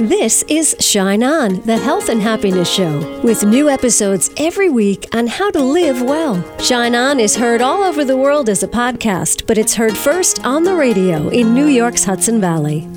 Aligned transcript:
This 0.00 0.42
is 0.48 0.74
Shine 0.80 1.22
On, 1.22 1.60
the 1.60 1.76
health 1.76 2.08
and 2.08 2.22
happiness 2.22 2.72
show, 2.72 3.20
with 3.22 3.44
new 3.44 3.68
episodes 3.68 4.30
every 4.38 4.70
week 4.70 5.06
on 5.12 5.26
how 5.26 5.50
to 5.50 5.62
live 5.62 6.00
well. 6.00 6.42
Shine 6.58 6.94
On 6.94 7.20
is 7.20 7.36
heard 7.36 7.60
all 7.60 7.82
over 7.82 8.02
the 8.02 8.16
world 8.16 8.48
as 8.48 8.62
a 8.62 8.66
podcast, 8.66 9.46
but 9.46 9.58
it's 9.58 9.74
heard 9.74 9.94
first 9.94 10.42
on 10.42 10.64
the 10.64 10.74
radio 10.74 11.28
in 11.28 11.52
New 11.52 11.66
York's 11.66 12.02
Hudson 12.02 12.40
Valley. 12.40 12.88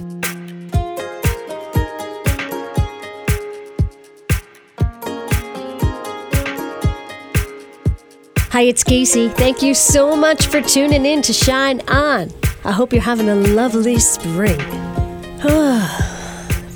Hi, 8.52 8.62
it's 8.62 8.86
Casey. 8.86 9.28
Thank 9.28 9.62
you 9.62 9.74
so 9.74 10.16
much 10.16 10.48
for 10.48 10.62
tuning 10.62 11.06
in 11.06 11.22
to 11.24 11.34
Shine 11.34 11.82
On. 11.90 12.32
I 12.64 12.72
hope 12.72 12.94
you're 12.94 13.02
having 13.02 13.28
a 13.28 13.36
lovely 13.36 14.00
spring. 14.00 14.58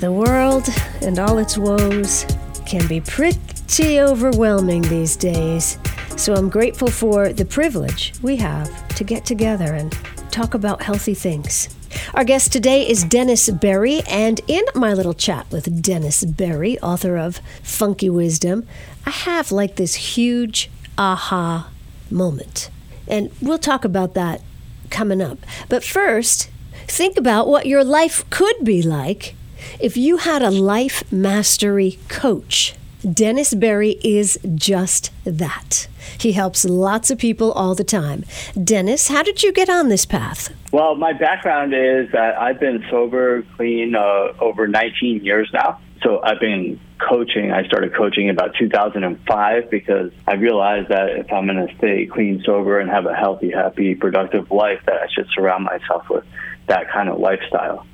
the 0.00 0.12
world 0.12 0.68
and 1.02 1.18
all 1.18 1.38
its 1.38 1.58
woes 1.58 2.24
can 2.66 2.86
be 2.86 3.00
pretty 3.00 4.00
overwhelming 4.00 4.82
these 4.82 5.16
days. 5.16 5.76
So 6.16 6.34
I'm 6.34 6.48
grateful 6.48 6.88
for 6.88 7.32
the 7.32 7.44
privilege 7.44 8.12
we 8.22 8.36
have 8.36 8.88
to 8.94 9.04
get 9.04 9.24
together 9.24 9.74
and 9.74 9.92
talk 10.30 10.54
about 10.54 10.82
healthy 10.82 11.14
things. 11.14 11.68
Our 12.14 12.22
guest 12.22 12.52
today 12.52 12.88
is 12.88 13.02
Dennis 13.02 13.50
Berry, 13.50 14.02
and 14.08 14.40
in 14.46 14.64
my 14.74 14.92
little 14.92 15.14
chat 15.14 15.50
with 15.50 15.82
Dennis 15.82 16.24
Berry, 16.24 16.78
author 16.80 17.16
of 17.16 17.40
Funky 17.62 18.10
Wisdom, 18.10 18.66
I 19.04 19.10
have 19.10 19.50
like 19.50 19.76
this 19.76 19.94
huge 19.94 20.70
aha 20.96 21.70
moment. 22.10 22.70
And 23.08 23.30
we'll 23.40 23.58
talk 23.58 23.84
about 23.84 24.14
that 24.14 24.42
coming 24.90 25.22
up. 25.22 25.38
But 25.68 25.82
first, 25.82 26.50
think 26.86 27.16
about 27.16 27.48
what 27.48 27.66
your 27.66 27.82
life 27.82 28.28
could 28.30 28.64
be 28.64 28.82
like 28.82 29.34
if 29.80 29.96
you 29.96 30.18
had 30.18 30.42
a 30.42 30.50
life 30.50 31.10
mastery 31.12 31.98
coach. 32.08 32.74
Dennis 33.12 33.54
Berry 33.54 33.98
is 34.02 34.38
just 34.56 35.12
that. 35.24 35.86
He 36.18 36.32
helps 36.32 36.64
lots 36.64 37.10
of 37.10 37.18
people 37.18 37.52
all 37.52 37.74
the 37.74 37.84
time. 37.84 38.24
Dennis, 38.62 39.08
how 39.08 39.22
did 39.22 39.42
you 39.42 39.52
get 39.52 39.70
on 39.70 39.88
this 39.88 40.04
path? 40.04 40.52
Well, 40.72 40.96
my 40.96 41.12
background 41.12 41.74
is 41.74 42.10
that 42.12 42.36
I've 42.38 42.58
been 42.58 42.84
sober, 42.90 43.42
clean 43.56 43.94
uh, 43.94 44.32
over 44.40 44.66
19 44.66 45.24
years 45.24 45.48
now. 45.52 45.80
So 46.02 46.20
I've 46.22 46.40
been 46.40 46.80
coaching. 46.98 47.52
I 47.52 47.64
started 47.66 47.94
coaching 47.94 48.30
about 48.30 48.54
2005 48.58 49.70
because 49.70 50.12
I 50.26 50.34
realized 50.34 50.88
that 50.88 51.10
if 51.10 51.32
I'm 51.32 51.46
going 51.46 51.66
to 51.66 51.74
stay 51.76 52.06
clean, 52.06 52.42
sober, 52.44 52.80
and 52.80 52.90
have 52.90 53.06
a 53.06 53.14
healthy, 53.14 53.50
happy, 53.50 53.94
productive 53.94 54.50
life, 54.50 54.80
that 54.86 54.96
I 54.96 55.06
should 55.08 55.28
surround 55.34 55.64
myself 55.64 56.08
with 56.08 56.24
that 56.66 56.90
kind 56.90 57.08
of 57.08 57.18
lifestyle. 57.18 57.86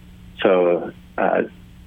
So 0.42 0.92
uh, 1.17 1.42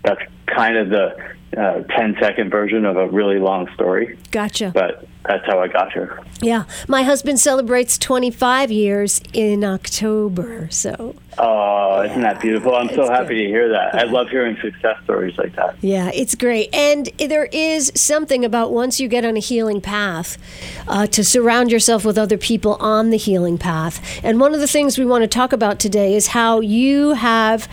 that's 0.07 0.31
kind 0.47 0.77
of 0.77 0.89
the 0.89 1.15
uh, 1.57 1.81
10 1.83 2.17
second 2.19 2.49
version 2.49 2.85
of 2.85 2.97
a 2.97 3.07
really 3.07 3.39
long 3.39 3.67
story. 3.73 4.17
Gotcha. 4.31 4.71
But 4.73 5.07
that's 5.25 5.45
how 5.45 5.59
I 5.59 5.67
got 5.67 5.91
here. 5.91 6.21
Yeah. 6.41 6.65
My 6.87 7.03
husband 7.03 7.39
celebrates 7.39 7.97
25 7.97 8.71
years 8.71 9.21
in 9.33 9.63
October. 9.63 10.67
So. 10.71 11.15
Oh, 11.37 12.01
isn't 12.01 12.21
that 12.21 12.41
beautiful? 12.41 12.75
I'm 12.75 12.89
so 12.89 13.09
happy 13.09 13.35
good. 13.35 13.43
to 13.43 13.47
hear 13.47 13.69
that. 13.69 13.93
Yeah. 13.93 14.01
I 14.01 14.03
love 14.03 14.29
hearing 14.29 14.57
success 14.61 14.97
stories 15.03 15.37
like 15.37 15.55
that. 15.55 15.75
Yeah, 15.81 16.11
it's 16.13 16.35
great. 16.35 16.73
And 16.73 17.07
there 17.17 17.45
is 17.45 17.91
something 17.95 18.43
about 18.45 18.71
once 18.71 18.99
you 18.99 19.07
get 19.07 19.25
on 19.25 19.35
a 19.37 19.41
healing 19.41 19.81
path 19.81 20.37
uh, 20.87 21.07
to 21.07 21.23
surround 21.23 21.71
yourself 21.71 22.05
with 22.05 22.17
other 22.17 22.37
people 22.37 22.75
on 22.75 23.09
the 23.09 23.17
healing 23.17 23.57
path. 23.57 24.01
And 24.23 24.39
one 24.39 24.53
of 24.53 24.59
the 24.59 24.67
things 24.67 24.97
we 24.97 25.05
want 25.05 25.23
to 25.23 25.27
talk 25.27 25.53
about 25.53 25.79
today 25.79 26.15
is 26.15 26.27
how 26.27 26.59
you 26.59 27.13
have 27.13 27.67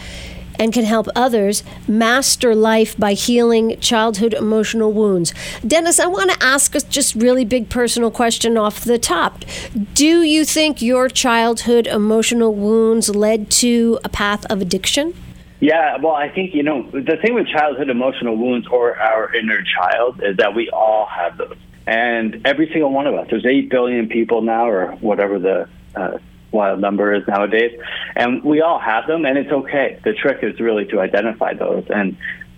and 0.59 0.73
can 0.73 0.85
help 0.85 1.09
others 1.15 1.63
master 1.89 2.55
life 2.55 2.97
by 2.97 3.13
healing 3.13 3.79
childhood 3.81 4.35
emotional 4.35 4.93
wounds. 4.93 5.33
Dennis, 5.67 5.99
I 5.99 6.07
want 6.07 6.31
to 6.31 6.43
ask 6.43 6.75
a 6.75 6.81
just 6.81 7.15
really 7.15 7.45
big 7.45 7.69
personal 7.69 8.11
question 8.11 8.57
off 8.57 8.85
the 8.85 8.99
top. 8.99 9.45
Do 9.95 10.23
you 10.23 10.45
think 10.45 10.83
your 10.83 11.09
childhood 11.09 11.87
emotional 11.87 12.55
wounds 12.55 13.15
led 13.15 13.51
to 13.53 13.99
a 14.05 14.09
path 14.09 14.45
of 14.47 14.61
addiction? 14.61 15.15
Yeah, 15.61 15.97
well, 15.97 16.15
I 16.15 16.29
think, 16.29 16.55
you 16.55 16.63
know, 16.63 16.91
the 16.91 17.17
thing 17.23 17.35
with 17.35 17.47
childhood 17.49 17.89
emotional 17.89 18.37
wounds 18.37 18.67
or 18.67 18.99
our 18.99 19.35
inner 19.35 19.63
child 19.63 20.21
is 20.23 20.37
that 20.37 20.55
we 20.55 20.69
all 20.71 21.07
have 21.07 21.39
those. 21.39 21.57
And 21.87 22.47
every 22.47 22.67
single 22.69 22.91
one 22.91 23.07
of 23.07 23.15
us, 23.15 23.29
there's 23.31 23.47
8 23.47 23.71
billion 23.71 24.09
people 24.09 24.43
now, 24.43 24.69
or 24.69 24.93
whatever 24.97 25.39
the 25.39 25.69
uh, 25.95 26.19
wild 26.55 26.81
number 26.81 27.13
is 27.13 27.27
nowadays. 27.29 27.79
And 28.17 28.43
we 28.43 28.63
all 28.63 28.79
have 28.79 29.07
them, 29.07 29.27
and 29.27 29.37
it's 29.37 29.51
okay. 29.51 30.01
The 30.05 30.15
trick 30.15 30.39
is 30.43 30.59
really 30.61 30.87
to 30.87 31.01
identify 31.01 31.55
those. 31.55 31.85
And 31.91 32.17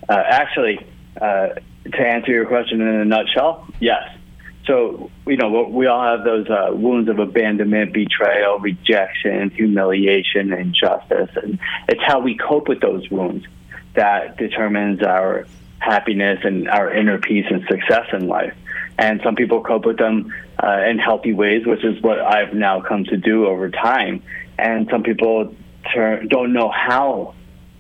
uh, 0.09 0.23
actually, 0.25 0.87
uh, 1.21 1.49
to 1.93 2.01
answer 2.01 2.31
your 2.31 2.47
question 2.47 2.81
in 2.81 2.89
a 2.89 3.05
nutshell, 3.05 3.67
yes. 3.81 4.17
So, 4.67 5.11
you 5.27 5.37
know, 5.37 5.69
we 5.69 5.87
all 5.87 6.03
have 6.03 6.25
those 6.25 6.49
uh, 6.49 6.73
wounds 6.73 7.09
of 7.09 7.19
abandonment, 7.19 7.93
betrayal, 7.93 8.59
rejection, 8.59 9.51
humiliation, 9.51 10.53
injustice. 10.53 11.31
And 11.37 11.59
it's 11.89 12.03
how 12.03 12.21
we 12.21 12.37
cope 12.37 12.69
with 12.69 12.81
those 12.81 13.09
wounds 13.09 13.47
that 13.95 14.37
determines 14.37 15.03
our 15.03 15.47
happiness 15.79 16.41
and 16.43 16.69
our 16.69 16.93
inner 16.93 17.19
peace 17.19 17.47
and 17.49 17.65
success 17.69 18.07
in 18.13 18.27
life 18.27 18.55
and 18.99 19.21
some 19.23 19.35
people 19.35 19.63
cope 19.63 19.85
with 19.85 19.99
them 19.99 20.33
uh, 20.63 20.83
in 20.89 20.99
healthy 20.99 21.33
ways, 21.33 21.67
which 21.67 21.85
is 21.85 22.01
what 22.03 22.21
I've 22.21 22.55
now 22.55 22.81
come 22.81 23.05
to 23.05 23.17
do 23.17 23.47
over 23.47 23.71
time. 23.71 24.23
And 24.59 24.89
some 24.91 25.03
people 25.03 25.55
turn, 25.93 26.29
don't 26.29 26.53
know 26.53 26.71
how 26.71 27.35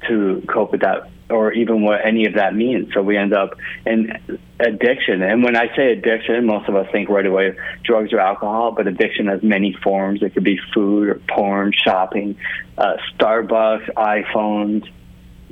to 0.09 0.42
cope 0.48 0.72
with 0.72 0.82
that 0.82 1.10
or 1.28 1.53
even 1.53 1.82
what 1.82 2.06
any 2.06 2.26
of 2.26 2.34
that 2.34 2.54
means. 2.54 2.92
So 2.94 3.03
we 3.03 3.16
end 3.16 3.32
up 3.32 3.54
in 3.84 4.38
addiction. 4.60 5.22
And 5.22 5.42
when 5.42 5.56
I 5.56 5.75
say 5.75 5.91
addiction, 5.91 6.47
most 6.47 6.69
of 6.69 6.76
us 6.76 6.87
think 6.92 7.09
right 7.09 7.26
away 7.26 7.56
drugs 7.82 8.12
or 8.12 8.20
alcohol, 8.20 8.72
but 8.72 8.87
addiction 8.87 9.26
has 9.26 9.43
many 9.43 9.72
forms. 9.82 10.22
It 10.22 10.34
could 10.34 10.44
be 10.44 10.60
food 10.72 11.08
or 11.08 11.20
porn, 11.28 11.72
shopping, 11.72 12.37
uh, 12.78 12.97
Starbucks, 13.19 13.93
iPhones, 13.94 14.88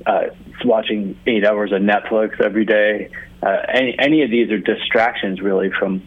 uh, 0.06 0.26
watching 0.64 1.18
eight 1.26 1.44
hours 1.44 1.72
of 1.72 1.80
Netflix 1.80 2.40
every 2.40 2.64
day, 2.64 3.10
uh, 3.42 3.62
any 3.68 3.94
any 3.98 4.22
of 4.22 4.30
these 4.30 4.50
are 4.50 4.58
distractions 4.58 5.40
really 5.40 5.70
from 5.70 6.02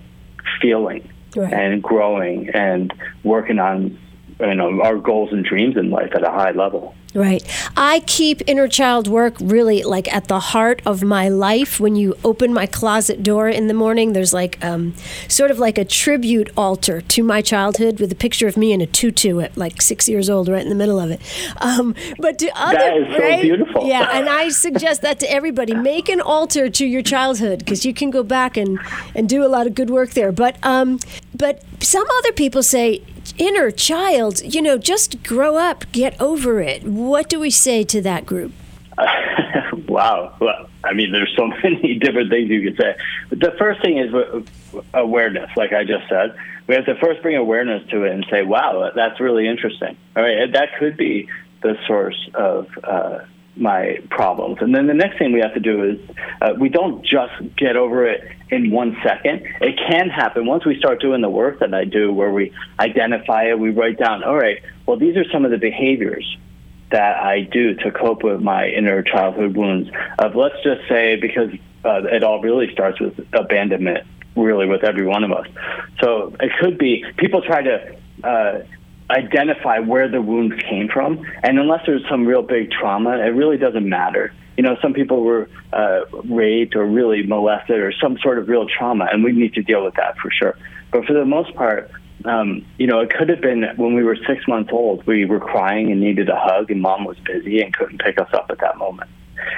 feeling 0.62 1.09
right. 1.35 1.53
and 1.53 1.81
growing 1.81 2.50
and 2.50 2.94
working 3.24 3.59
on 3.59 3.97
you 4.40 4.56
know 4.56 4.81
our 4.81 4.97
goals 4.97 5.31
and 5.31 5.44
dreams 5.44 5.78
in 5.78 5.90
life 5.90 6.12
at 6.13 6.24
a 6.24 6.31
high 6.31 6.52
level. 6.52 6.96
Right. 7.17 7.44
I 7.75 8.01
keep 8.01 8.44
inner 8.45 8.67
child 8.67 9.07
work 9.07 9.38
really 9.41 9.81
like 9.81 10.07
at 10.13 10.28
the 10.28 10.39
heart 10.39 10.83
of 10.85 11.01
my 11.01 11.29
life. 11.29 11.79
When 11.79 11.95
you 11.95 12.16
open 12.23 12.53
my 12.53 12.67
closet 12.67 13.23
door 13.23 13.50
in 13.50 13.66
the 13.66 13.73
morning, 13.73 14.13
there's 14.13 14.35
like 14.35 14.63
um, 14.63 14.94
sort 15.28 15.50
of 15.50 15.57
like 15.57 15.79
a 15.79 15.83
tribute 15.83 16.51
altar 16.55 17.01
to 17.01 17.23
my 17.23 17.41
childhood 17.41 18.00
with 18.00 18.11
a 18.11 18.16
picture 18.16 18.47
of 18.47 18.55
me 18.55 18.72
in 18.72 18.81
a 18.81 18.85
tutu 18.85 19.39
at 19.39 19.57
like 19.57 19.81
six 19.81 20.07
years 20.07 20.29
old, 20.29 20.47
right 20.47 20.61
in 20.61 20.69
the 20.69 20.75
middle 20.75 21.00
of 21.00 21.09
it. 21.09 21.19
Um, 21.59 21.95
but 22.19 22.38
to 22.38 22.51
other, 22.55 22.78
that 22.78 22.97
is 22.97 23.16
so 23.16 23.19
right? 23.19 23.41
beautiful. 23.41 23.88
Yeah, 23.88 24.07
and 24.13 24.29
I 24.29 24.49
suggest 24.66 25.01
that 25.01 25.19
to 25.22 25.31
everybody. 25.31 25.73
Make 25.73 26.09
an 26.09 26.22
altar 26.22 26.69
to 26.69 26.85
your 26.85 27.01
childhood 27.01 27.59
because 27.59 27.84
you 27.84 27.95
can 27.95 28.11
go 28.11 28.22
back 28.22 28.57
and, 28.57 28.78
and 29.16 29.28
do 29.28 29.44
a 29.44 29.49
lot 29.49 29.66
of 29.66 29.73
good 29.73 29.89
work 29.89 30.11
there. 30.11 30.31
But 30.31 30.63
um, 30.63 30.99
but 31.34 31.63
some 31.79 32.05
other 32.19 32.31
people 32.31 32.61
say 32.61 33.01
inner 33.38 33.72
child, 33.72 34.41
you 34.53 34.61
know, 34.61 34.78
just 34.78 35.06
grow 35.27 35.57
up, 35.57 35.91
get 35.91 36.19
over 36.19 36.61
it. 36.61 36.83
What 36.83 37.29
do 37.29 37.39
we 37.39 37.49
say 37.49 37.83
to 37.83 38.01
that 38.01 38.25
group? 38.25 38.53
wow. 39.88 40.35
Well, 40.39 40.69
I 40.83 40.93
mean, 40.93 41.11
there's 41.11 41.33
so 41.38 41.47
many 41.63 41.99
different 41.99 42.29
things 42.29 42.49
you 42.49 42.63
could 42.63 42.77
say. 42.77 42.95
But 43.29 43.39
the 43.39 43.51
first 43.59 43.81
thing 43.81 43.97
is 43.97 44.13
awareness, 44.93 45.49
like 45.55 45.73
I 45.73 45.83
just 45.83 46.07
said. 46.09 46.35
We 46.67 46.75
have 46.75 46.85
to 46.85 46.95
first 46.95 47.21
bring 47.21 47.35
awareness 47.35 47.87
to 47.91 48.03
it 48.03 48.11
and 48.11 48.25
say, 48.29 48.43
wow, 48.43 48.91
that's 48.95 49.19
really 49.19 49.47
interesting. 49.47 49.95
All 50.16 50.23
right, 50.23 50.51
that 50.51 50.69
could 50.79 50.97
be 50.97 51.29
the 51.61 51.77
source 51.87 52.29
of 52.33 52.67
uh, 52.83 53.19
my 53.55 53.99
problems. 54.09 54.57
And 54.61 54.75
then 54.75 54.87
the 54.87 54.93
next 54.93 55.17
thing 55.17 55.31
we 55.31 55.40
have 55.40 55.53
to 55.53 55.59
do 55.59 55.84
is 55.84 55.99
uh, 56.41 56.53
we 56.59 56.69
don't 56.69 57.05
just 57.05 57.34
get 57.55 57.75
over 57.75 58.05
it 58.05 58.31
in 58.49 58.72
one 58.72 58.97
second. 59.03 59.43
It 59.61 59.78
can 59.78 60.09
happen 60.09 60.46
once 60.46 60.66
we 60.66 60.78
start 60.78 61.02
doing 61.02 61.22
the 61.22 61.29
work 61.29 61.59
that 61.59 61.73
I 61.73 61.85
do, 61.85 62.13
where 62.13 62.31
we 62.31 62.53
identify 62.79 63.49
it, 63.49 63.59
we 63.59 63.72
write 63.72 63.97
down, 63.97 64.23
all 64.23 64.35
right, 64.35 64.61
well, 64.87 64.97
these 64.97 65.16
are 65.17 65.25
some 65.31 65.45
of 65.45 65.51
the 65.51 65.57
behaviors 65.57 66.37
that 66.89 67.17
I 67.17 67.41
do 67.41 67.75
to 67.75 67.91
cope 67.91 68.23
with 68.23 68.41
my 68.41 68.67
inner 68.67 69.03
childhood 69.03 69.55
wounds. 69.55 69.89
Of 70.17 70.35
let's 70.35 70.55
just 70.63 70.87
say, 70.87 71.17
because 71.17 71.51
uh, 71.85 72.03
it 72.03 72.23
all 72.23 72.41
really 72.41 72.72
starts 72.72 72.99
with 72.99 73.19
abandonment, 73.34 74.07
really, 74.35 74.66
with 74.66 74.84
every 74.84 75.05
one 75.05 75.23
of 75.23 75.31
us. 75.31 75.47
So 76.01 76.34
it 76.39 76.51
could 76.59 76.78
be 76.78 77.05
people 77.17 77.41
try 77.41 77.61
to. 77.61 77.95
Uh, 78.23 78.59
identify 79.09 79.79
where 79.79 80.09
the 80.09 80.22
wounds 80.22 80.61
came 80.63 80.90
from. 80.90 81.25
And 81.43 81.57
unless 81.59 81.85
there's 81.85 82.05
some 82.09 82.25
real 82.25 82.41
big 82.41 82.72
trauma, 82.72 83.11
it 83.19 83.29
really 83.29 83.57
doesn't 83.57 83.87
matter. 83.87 84.33
You 84.57 84.63
know, 84.63 84.75
some 84.81 84.93
people 84.93 85.22
were 85.22 85.49
uh, 85.72 86.01
raped 86.25 86.75
or 86.75 86.85
really 86.85 87.23
molested 87.23 87.79
or 87.79 87.93
some 87.93 88.17
sort 88.17 88.37
of 88.37 88.49
real 88.49 88.67
trauma, 88.67 89.07
and 89.09 89.23
we 89.23 89.31
need 89.31 89.53
to 89.53 89.61
deal 89.61 89.83
with 89.85 89.93
that 89.95 90.17
for 90.17 90.29
sure. 90.31 90.57
But 90.91 91.05
for 91.05 91.13
the 91.13 91.25
most 91.25 91.53
part, 91.55 91.91
um, 92.29 92.66
you 92.78 92.88
know, 92.88 93.00
it 93.00 93.14
could 93.14 93.29
have 93.29 93.41
been 93.41 93.66
when 93.76 93.94
we 93.94 94.03
were 94.03 94.18
six 94.28 94.47
months 94.47 94.72
old, 94.72 95.06
we 95.08 95.26
were 95.26 95.40
crying 95.40 95.91
and 95.91 96.02
needed 96.02 96.29
a 96.29 96.40
hug, 96.40 96.72
and 96.72 96.82
mom 96.82 97.06
was 97.06 97.18
busy 97.20 97.62
and 97.62 97.74
couldn't 97.74 98.02
pick 98.02 98.20
us 98.20 98.29
up 98.34 98.47
at 98.50 98.59
that 98.59 98.78
moment. 98.78 99.09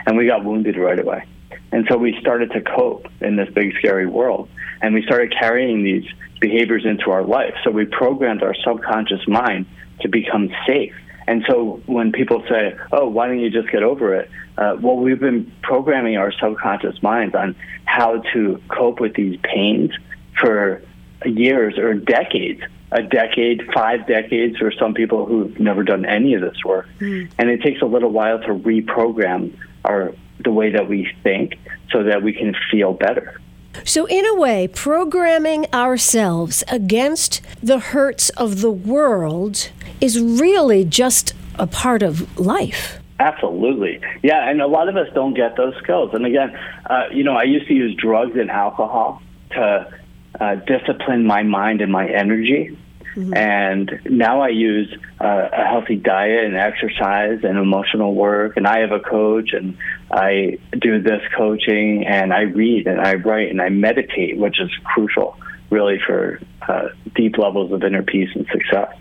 and 0.05 0.17
we 0.17 0.25
got 0.25 0.43
wounded 0.43 0.77
right 0.77 0.99
away. 0.99 1.25
And 1.71 1.85
so 1.89 1.97
we 1.97 2.17
started 2.19 2.51
to 2.51 2.61
cope 2.61 3.07
in 3.21 3.35
this 3.35 3.49
big, 3.53 3.75
scary 3.77 4.07
world. 4.07 4.49
And 4.81 4.93
we 4.93 5.03
started 5.03 5.33
carrying 5.37 5.83
these 5.83 6.05
behaviors 6.39 6.85
into 6.85 7.11
our 7.11 7.23
life. 7.23 7.53
So 7.63 7.71
we 7.71 7.85
programmed 7.85 8.43
our 8.43 8.55
subconscious 8.63 9.27
mind 9.27 9.65
to 10.01 10.07
become 10.07 10.49
safe. 10.65 10.95
And 11.27 11.43
so 11.47 11.81
when 11.85 12.11
people 12.11 12.43
say, 12.49 12.75
oh, 12.91 13.07
why 13.07 13.27
don't 13.27 13.39
you 13.39 13.51
just 13.51 13.69
get 13.71 13.83
over 13.83 14.15
it? 14.15 14.31
Uh, 14.57 14.77
well, 14.81 14.97
we've 14.97 15.19
been 15.19 15.51
programming 15.61 16.17
our 16.17 16.31
subconscious 16.31 17.03
minds 17.03 17.35
on 17.35 17.55
how 17.85 18.23
to 18.33 18.61
cope 18.69 18.99
with 18.99 19.13
these 19.13 19.39
pains 19.43 19.91
for 20.39 20.81
years 21.25 21.77
or 21.77 21.93
decades 21.93 22.61
a 22.91 23.03
decade, 23.03 23.61
five 23.73 24.07
decades 24.07 24.57
for 24.57 24.71
some 24.71 24.93
people 24.93 25.25
who've 25.25 25.59
never 25.59 25.83
done 25.83 26.05
any 26.05 26.33
of 26.33 26.41
this 26.41 26.63
work. 26.65 26.87
Mm. 26.99 27.29
And 27.37 27.49
it 27.49 27.61
takes 27.61 27.81
a 27.81 27.85
little 27.85 28.09
while 28.09 28.39
to 28.39 28.47
reprogram 28.47 29.53
our 29.85 30.13
the 30.43 30.51
way 30.51 30.71
that 30.71 30.87
we 30.87 31.11
think 31.21 31.55
so 31.91 32.03
that 32.03 32.23
we 32.23 32.33
can 32.33 32.55
feel 32.71 32.93
better. 32.93 33.39
So, 33.83 34.05
in 34.07 34.25
a 34.25 34.35
way, 34.35 34.67
programming 34.67 35.67
ourselves 35.73 36.63
against 36.69 37.41
the 37.61 37.79
hurts 37.79 38.29
of 38.31 38.61
the 38.61 38.71
world 38.71 39.69
is 40.01 40.19
really 40.19 40.85
just 40.85 41.33
a 41.55 41.67
part 41.67 42.01
of 42.01 42.39
life. 42.39 42.99
Absolutely. 43.19 43.99
Yeah, 44.23 44.49
and 44.49 44.61
a 44.61 44.67
lot 44.67 44.87
of 44.87 44.95
us 44.95 45.07
don't 45.13 45.33
get 45.33 45.57
those 45.57 45.75
skills. 45.83 46.11
And 46.13 46.25
again, 46.25 46.57
uh, 46.89 47.07
you 47.11 47.23
know, 47.23 47.35
I 47.35 47.43
used 47.43 47.67
to 47.67 47.73
use 47.73 47.93
drugs 47.95 48.37
and 48.37 48.49
alcohol 48.49 49.21
to 49.51 49.93
uh, 50.39 50.55
discipline 50.55 51.25
my 51.25 51.43
mind 51.43 51.81
and 51.81 51.91
my 51.91 52.07
energy. 52.07 52.77
Mm-hmm. 53.15 53.33
And 53.35 53.99
now 54.05 54.41
I 54.41 54.49
use 54.49 54.95
uh, 55.19 55.49
a 55.51 55.65
healthy 55.65 55.95
diet 55.95 56.45
and 56.45 56.55
exercise 56.55 57.39
and 57.43 57.57
emotional 57.57 58.13
work. 58.13 58.55
And 58.55 58.67
I 58.67 58.79
have 58.79 58.91
a 58.91 58.99
coach, 58.99 59.51
and 59.53 59.77
I 60.11 60.59
do 60.79 61.01
this 61.01 61.21
coaching, 61.35 62.05
and 62.05 62.31
I 62.33 62.41
read 62.41 62.87
and 62.87 63.01
I 63.01 63.15
write 63.15 63.49
and 63.49 63.61
I 63.61 63.69
meditate, 63.69 64.37
which 64.37 64.59
is 64.59 64.69
crucial, 64.83 65.37
really, 65.69 65.99
for 66.05 66.39
uh, 66.67 66.89
deep 67.15 67.37
levels 67.37 67.71
of 67.71 67.83
inner 67.83 68.03
peace 68.03 68.29
and 68.35 68.45
success. 68.51 68.95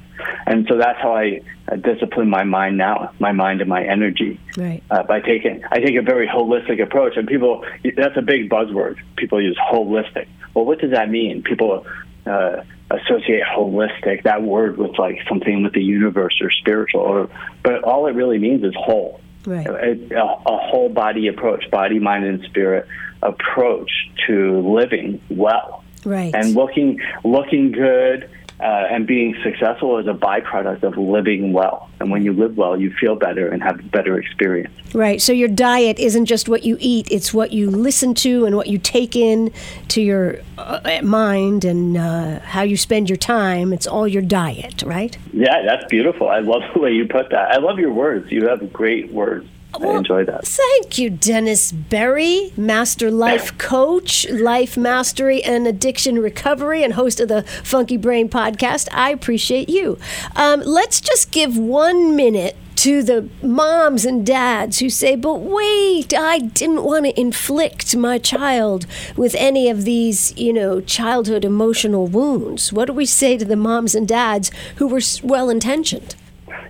And 0.46 0.67
so 0.69 0.79
that's 0.79 0.99
how 1.00 1.14
I 1.14 1.43
uh, 1.70 1.76
discipline 1.76 2.29
my 2.29 2.44
mind 2.44 2.76
now, 2.76 3.12
my 3.20 3.32
mind 3.32 3.61
and 3.61 3.69
my 3.69 3.84
energy. 3.84 4.41
Right. 4.56 4.82
Uh, 4.91 5.02
by 5.02 5.20
taking, 5.20 5.62
I 5.70 5.81
take 5.81 5.96
a 5.96 6.02
very 6.02 6.26
holistic 6.26 6.82
approach. 6.82 7.17
And 7.17 7.29
people, 7.29 7.64
that's 7.96 8.17
a 8.17 8.23
big 8.23 8.50
buzzword. 8.50 8.96
People 9.17 9.41
use 9.41 9.58
holistic. 9.70 10.26
Well, 10.58 10.66
what 10.66 10.81
does 10.81 10.90
that 10.90 11.08
mean? 11.08 11.44
People 11.44 11.87
uh, 12.26 12.62
associate 12.90 13.44
holistic 13.44 14.25
that 14.25 14.43
word 14.43 14.76
with 14.76 14.99
like 14.99 15.20
something 15.28 15.62
with 15.62 15.72
the 15.72 15.84
universe 15.84 16.40
or 16.40 16.50
spiritual, 16.50 17.00
or, 17.00 17.31
but 17.62 17.84
all 17.84 18.08
it 18.08 18.16
really 18.16 18.38
means 18.38 18.64
is 18.64 18.75
whole. 18.76 19.20
Right. 19.46 19.64
A, 19.64 20.16
a, 20.16 20.25
a 20.25 20.58
whole 20.58 20.88
body 20.88 21.28
approach, 21.28 21.70
body, 21.70 22.00
mind, 22.00 22.25
and 22.25 22.43
spirit 22.43 22.88
approach 23.22 23.88
to 24.26 24.60
living 24.69 25.20
well. 25.31 25.84
Right. 26.05 26.34
And 26.34 26.56
looking 26.56 26.99
looking 27.22 27.70
good 27.70 28.28
uh, 28.60 28.64
and 28.90 29.06
being 29.06 29.37
successful 29.43 29.99
is 29.99 30.06
a 30.06 30.14
byproduct 30.14 30.82
of 30.82 30.96
living 30.96 31.52
well. 31.52 31.88
And 32.00 32.10
when 32.10 32.25
you 32.25 32.32
live 32.32 32.56
well, 32.56 32.81
you 32.81 32.93
feel 32.93 33.14
better 33.14 33.49
and 33.49 33.62
have 33.62 33.78
a 33.78 33.82
better 33.84 34.19
experience. 34.19 34.75
Right. 34.94 35.20
So 35.22 35.32
your 35.32 35.49
diet 35.49 35.99
isn't 35.99 36.26
just 36.26 36.49
what 36.49 36.64
you 36.64 36.76
eat; 36.81 37.08
it's 37.10 37.32
what 37.32 37.52
you 37.52 37.70
listen 37.70 38.14
to 38.14 38.46
and 38.46 38.56
what 38.56 38.66
you 38.66 38.78
take 38.78 39.14
in 39.14 39.52
to 39.88 40.02
your 40.02 40.40
uh, 40.56 41.00
mind 41.02 41.64
and 41.64 41.96
uh, 41.96 42.40
how 42.40 42.62
you 42.62 42.76
spend 42.76 43.08
your 43.08 43.16
time. 43.16 43.72
It's 43.72 43.87
all 43.87 44.08
your 44.08 44.22
diet, 44.22 44.82
right? 44.82 45.16
Yeah, 45.32 45.62
that's 45.62 45.84
beautiful. 45.87 46.28
I 46.28 46.40
love 46.40 46.62
the 46.75 46.81
way 46.81 46.93
you 46.93 47.06
put 47.06 47.31
that. 47.31 47.52
I 47.52 47.58
love 47.58 47.78
your 47.78 47.93
words. 47.93 48.31
You 48.32 48.49
have 48.49 48.72
great 48.72 49.12
words. 49.12 49.49
Well, 49.79 49.93
I 49.93 49.99
enjoy 49.99 50.25
that. 50.25 50.47
Thank 50.47 50.99
you, 50.99 51.11
Dennis 51.11 51.73
Berry, 51.73 52.53
Master 52.56 53.11
Life 53.11 53.56
Coach, 53.59 54.29
Life 54.31 54.76
Mastery 54.76 55.43
and 55.43 55.67
Addiction 55.67 56.19
Recovery, 56.19 56.82
and 56.82 56.94
host 56.94 57.20
of 57.20 57.29
the 57.29 57.43
Funky 57.65 57.97
Brain 57.97 58.29
podcast. 58.29 58.88
I 58.93 59.11
appreciate 59.11 59.69
you. 59.69 59.99
Um, 60.37 60.61
let's 60.61 61.00
just 61.00 61.31
give 61.31 61.56
one 61.56 62.17
minute 62.17 62.56
to 62.76 63.03
the 63.03 63.29
moms 63.43 64.05
and 64.05 64.25
dads 64.25 64.79
who 64.79 64.88
say, 64.88 65.17
but 65.17 65.41
wait, 65.41 66.15
I 66.15 66.38
didn't 66.38 66.85
want 66.85 67.06
to 67.06 67.20
inflict 67.20 67.97
my 67.97 68.19
child 68.19 68.87
with 69.17 69.35
any 69.37 69.69
of 69.69 69.85
these, 69.85 70.37
you 70.37 70.53
know, 70.53 70.81
childhood 70.81 71.44
emotional 71.44 72.06
wounds. 72.06 72.73
What 72.73 72.85
do 72.85 72.93
we 72.93 73.05
say 73.05 73.37
to 73.37 73.44
the 73.44 73.56
moms 73.56 73.97
and 73.97 74.06
dads 74.06 74.53
who 74.76 74.87
were 74.87 75.00
well 75.25 75.50
intentioned? 75.50 76.15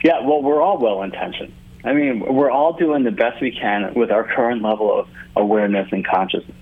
Yeah, 0.02 0.20
well, 0.26 0.42
we're 0.42 0.62
all 0.62 0.78
well 0.78 1.02
intentioned. 1.02 1.52
I 1.84 1.92
mean, 1.92 2.20
we're 2.20 2.50
all 2.50 2.72
doing 2.72 3.04
the 3.04 3.10
best 3.10 3.40
we 3.40 3.52
can 3.52 3.94
with 3.94 4.10
our 4.10 4.24
current 4.24 4.62
level 4.62 4.98
of 4.98 5.08
awareness 5.36 5.88
and 5.92 6.06
consciousness. 6.06 6.56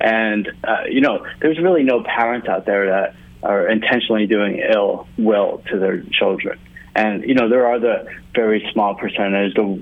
And, 0.00 0.48
uh, 0.62 0.84
you 0.88 1.00
know, 1.00 1.26
there's 1.40 1.58
really 1.58 1.82
no 1.82 2.02
parents 2.02 2.48
out 2.48 2.66
there 2.66 2.86
that 2.86 3.16
are 3.42 3.68
intentionally 3.68 4.26
doing 4.26 4.58
ill 4.58 5.08
will 5.16 5.62
to 5.70 5.78
their 5.78 6.02
children. 6.02 6.58
And, 6.94 7.22
you 7.24 7.34
know, 7.34 7.48
there 7.48 7.66
are 7.66 7.78
the 7.78 8.06
very 8.34 8.68
small 8.72 8.94
percentage, 8.94 9.54
the 9.54 9.80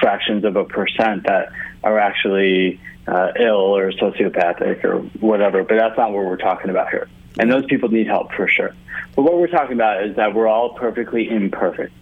fractions 0.00 0.44
of 0.44 0.56
a 0.56 0.64
percent 0.64 1.24
that 1.24 1.50
are 1.82 1.98
actually 1.98 2.80
uh, 3.06 3.32
ill 3.38 3.76
or 3.76 3.90
sociopathic 3.92 4.84
or 4.84 4.98
whatever, 5.20 5.64
but 5.64 5.78
that's 5.78 5.96
not 5.96 6.12
what 6.12 6.24
we're 6.26 6.36
talking 6.36 6.70
about 6.70 6.90
here. 6.90 7.08
And 7.38 7.50
those 7.50 7.64
people 7.66 7.88
need 7.88 8.06
help 8.06 8.32
for 8.32 8.48
sure. 8.48 8.74
But 9.16 9.22
what 9.22 9.38
we're 9.38 9.46
talking 9.48 9.72
about 9.74 10.04
is 10.04 10.16
that 10.16 10.34
we're 10.34 10.48
all 10.48 10.74
perfectly 10.74 11.28
imperfect. 11.28 11.92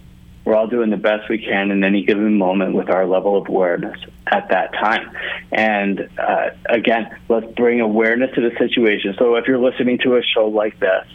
We're 0.47 0.55
all 0.55 0.67
doing 0.67 0.91
the 0.91 0.95
best 0.95 1.27
we 1.27 1.39
can 1.39 1.71
in 1.71 1.83
any 1.83 2.05
given 2.05 2.37
moment 2.37 2.73
with 2.73 2.89
our 2.89 3.05
level 3.05 3.37
of 3.37 3.49
awareness 3.49 3.99
at 4.25 4.47
that 4.47 4.71
time. 4.71 5.11
And 5.51 6.09
uh, 6.17 6.51
again, 6.69 7.19
let's 7.27 7.51
bring 7.57 7.81
awareness 7.81 8.33
to 8.35 8.39
the 8.39 8.57
situation. 8.57 9.13
So 9.19 9.35
if 9.35 9.45
you're 9.45 9.59
listening 9.59 9.97
to 10.05 10.15
a 10.15 10.21
show 10.23 10.47
like 10.47 10.79
this, 10.79 11.05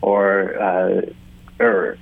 or 0.00 0.56
uh, 0.62 1.00
or 1.58 1.98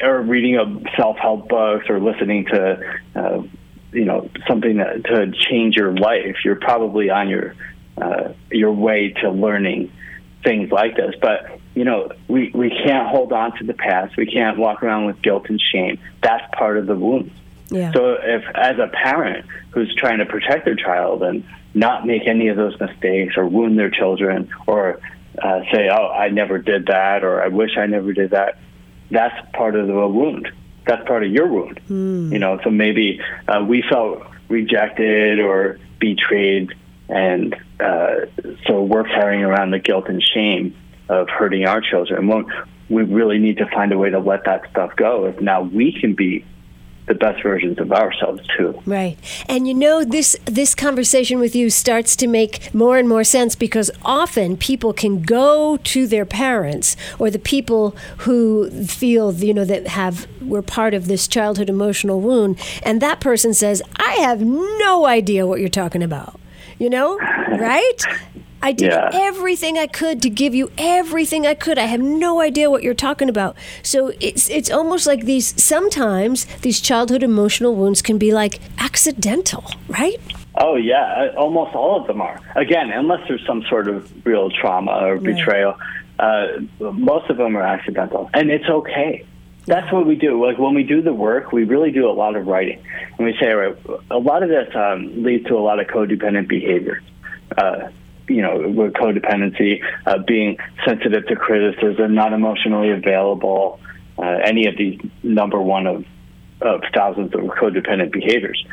or 0.00 0.22
reading 0.22 0.58
a 0.58 0.96
self-help 0.96 1.48
books, 1.48 1.86
or 1.90 1.98
listening 1.98 2.44
to 2.44 3.00
uh, 3.16 3.42
you 3.90 4.04
know 4.04 4.30
something 4.46 4.76
that, 4.76 5.02
to 5.06 5.32
change 5.32 5.74
your 5.74 5.92
life, 5.92 6.36
you're 6.44 6.54
probably 6.54 7.10
on 7.10 7.28
your 7.28 7.56
uh, 8.00 8.32
your 8.48 8.70
way 8.70 9.08
to 9.22 9.28
learning 9.28 9.90
things 10.44 10.70
like 10.70 10.94
this. 10.94 11.16
But 11.20 11.58
you 11.74 11.84
know, 11.84 12.10
we, 12.28 12.50
we 12.54 12.70
can't 12.70 13.08
hold 13.08 13.32
on 13.32 13.56
to 13.58 13.64
the 13.64 13.74
past. 13.74 14.16
We 14.16 14.26
can't 14.26 14.58
walk 14.58 14.82
around 14.82 15.06
with 15.06 15.20
guilt 15.22 15.46
and 15.48 15.60
shame. 15.60 15.98
That's 16.22 16.44
part 16.56 16.78
of 16.78 16.86
the 16.86 16.94
wound. 16.94 17.32
Yeah. 17.70 17.92
So 17.92 18.16
if 18.22 18.44
as 18.54 18.78
a 18.78 18.88
parent 18.88 19.46
who's 19.70 19.92
trying 19.96 20.18
to 20.18 20.26
protect 20.26 20.64
their 20.64 20.76
child 20.76 21.22
and 21.22 21.44
not 21.72 22.06
make 22.06 22.26
any 22.26 22.48
of 22.48 22.56
those 22.56 22.78
mistakes 22.78 23.36
or 23.36 23.46
wound 23.46 23.78
their 23.78 23.90
children 23.90 24.50
or 24.66 25.00
uh, 25.42 25.60
say, 25.72 25.88
"Oh, 25.90 26.08
I 26.08 26.28
never 26.28 26.58
did 26.58 26.86
that," 26.86 27.24
or 27.24 27.42
"I 27.42 27.48
wish 27.48 27.76
I 27.76 27.86
never 27.86 28.12
did 28.12 28.30
that," 28.30 28.58
that's 29.10 29.34
part 29.52 29.74
of 29.74 29.88
the 29.88 29.92
wound. 29.92 30.52
That's 30.86 31.04
part 31.08 31.24
of 31.24 31.32
your 31.32 31.48
wound. 31.48 31.80
Mm. 31.88 32.32
You 32.32 32.38
know, 32.38 32.60
so 32.62 32.70
maybe 32.70 33.20
uh, 33.48 33.64
we 33.66 33.82
felt 33.82 34.22
rejected 34.48 35.40
or 35.40 35.80
betrayed, 35.98 36.74
and 37.08 37.56
uh, 37.80 38.26
so 38.68 38.82
we're 38.82 39.04
carrying 39.04 39.42
around 39.42 39.70
the 39.72 39.80
guilt 39.80 40.08
and 40.08 40.22
shame 40.22 40.76
of 41.08 41.28
hurting 41.28 41.66
our 41.66 41.80
children. 41.80 42.30
And 42.30 42.46
we 42.88 43.02
really 43.02 43.38
need 43.38 43.58
to 43.58 43.66
find 43.66 43.92
a 43.92 43.98
way 43.98 44.10
to 44.10 44.18
let 44.18 44.44
that 44.44 44.68
stuff 44.70 44.94
go. 44.96 45.26
If 45.26 45.40
now 45.40 45.62
we 45.62 45.92
can 45.98 46.14
be 46.14 46.44
the 47.06 47.14
best 47.14 47.42
versions 47.42 47.78
of 47.78 47.92
ourselves 47.92 48.40
too. 48.56 48.80
Right. 48.86 49.18
And 49.48 49.68
you 49.68 49.74
know 49.74 50.04
this 50.04 50.36
this 50.46 50.74
conversation 50.74 51.38
with 51.38 51.54
you 51.54 51.68
starts 51.68 52.16
to 52.16 52.26
make 52.26 52.72
more 52.74 52.96
and 52.96 53.08
more 53.08 53.24
sense 53.24 53.54
because 53.54 53.90
often 54.04 54.56
people 54.56 54.92
can 54.92 55.22
go 55.22 55.76
to 55.76 56.06
their 56.06 56.24
parents 56.24 56.96
or 57.18 57.30
the 57.30 57.38
people 57.38 57.94
who 58.18 58.70
feel 58.86 59.34
you 59.34 59.52
know 59.52 59.64
that 59.64 59.88
have 59.88 60.26
were 60.40 60.62
part 60.62 60.94
of 60.94 61.06
this 61.06 61.28
childhood 61.28 61.68
emotional 61.68 62.20
wound 62.20 62.58
and 62.82 63.02
that 63.02 63.20
person 63.20 63.52
says, 63.52 63.82
"I 63.96 64.14
have 64.14 64.40
no 64.40 65.04
idea 65.06 65.46
what 65.46 65.60
you're 65.60 65.68
talking 65.68 66.02
about." 66.02 66.40
You 66.78 66.90
know? 66.90 67.18
right? 67.58 68.02
I 68.64 68.72
did 68.72 68.92
yeah. 68.92 69.10
everything 69.12 69.76
I 69.76 69.86
could 69.86 70.22
to 70.22 70.30
give 70.30 70.54
you 70.54 70.72
everything 70.78 71.46
I 71.46 71.52
could. 71.52 71.78
I 71.78 71.84
have 71.84 72.00
no 72.00 72.40
idea 72.40 72.70
what 72.70 72.82
you're 72.82 72.94
talking 72.94 73.28
about. 73.28 73.58
So 73.82 74.14
it's 74.20 74.48
it's 74.48 74.70
almost 74.70 75.06
like 75.06 75.26
these 75.26 75.62
sometimes 75.62 76.46
these 76.62 76.80
childhood 76.80 77.22
emotional 77.22 77.74
wounds 77.74 78.00
can 78.00 78.16
be 78.16 78.32
like 78.32 78.60
accidental, 78.78 79.64
right? 79.86 80.16
Oh 80.54 80.76
yeah, 80.76 81.30
uh, 81.34 81.38
almost 81.38 81.74
all 81.74 82.00
of 82.00 82.06
them 82.06 82.22
are. 82.22 82.40
Again, 82.56 82.90
unless 82.90 83.28
there's 83.28 83.44
some 83.46 83.62
sort 83.64 83.86
of 83.86 84.10
real 84.24 84.48
trauma 84.48 84.92
or 84.92 85.18
betrayal, 85.18 85.74
uh, 86.18 86.46
most 86.80 87.28
of 87.28 87.36
them 87.36 87.58
are 87.58 87.62
accidental, 87.62 88.30
and 88.32 88.50
it's 88.50 88.66
okay. 88.66 89.26
That's 89.66 89.92
what 89.92 90.06
we 90.06 90.14
do. 90.14 90.42
Like 90.42 90.58
when 90.58 90.74
we 90.74 90.84
do 90.84 91.02
the 91.02 91.12
work, 91.12 91.52
we 91.52 91.64
really 91.64 91.90
do 91.90 92.08
a 92.08 92.12
lot 92.12 92.34
of 92.34 92.46
writing, 92.46 92.82
and 93.18 93.26
we 93.26 93.36
say, 93.38 93.52
all 93.52 93.56
right, 93.56 93.76
a 94.10 94.18
lot 94.18 94.42
of 94.42 94.48
this 94.48 94.74
um, 94.74 95.22
leads 95.22 95.44
to 95.48 95.54
a 95.54 95.60
lot 95.60 95.80
of 95.80 95.86
codependent 95.88 96.48
behavior. 96.48 97.02
Uh, 97.58 97.88
you 98.28 98.42
know, 98.42 98.68
with 98.68 98.92
codependency, 98.94 99.82
uh, 100.06 100.18
being 100.18 100.58
sensitive 100.86 101.26
to 101.26 101.36
criticism, 101.36 102.14
not 102.14 102.32
emotionally 102.32 102.90
available, 102.90 103.80
uh, 104.18 104.22
any 104.22 104.66
of 104.66 104.76
these 104.76 105.00
number 105.22 105.60
one 105.60 105.86
of, 105.86 106.04
of 106.60 106.82
thousands 106.94 107.34
of 107.34 107.40
codependent 107.40 108.12
behaviors. 108.12 108.64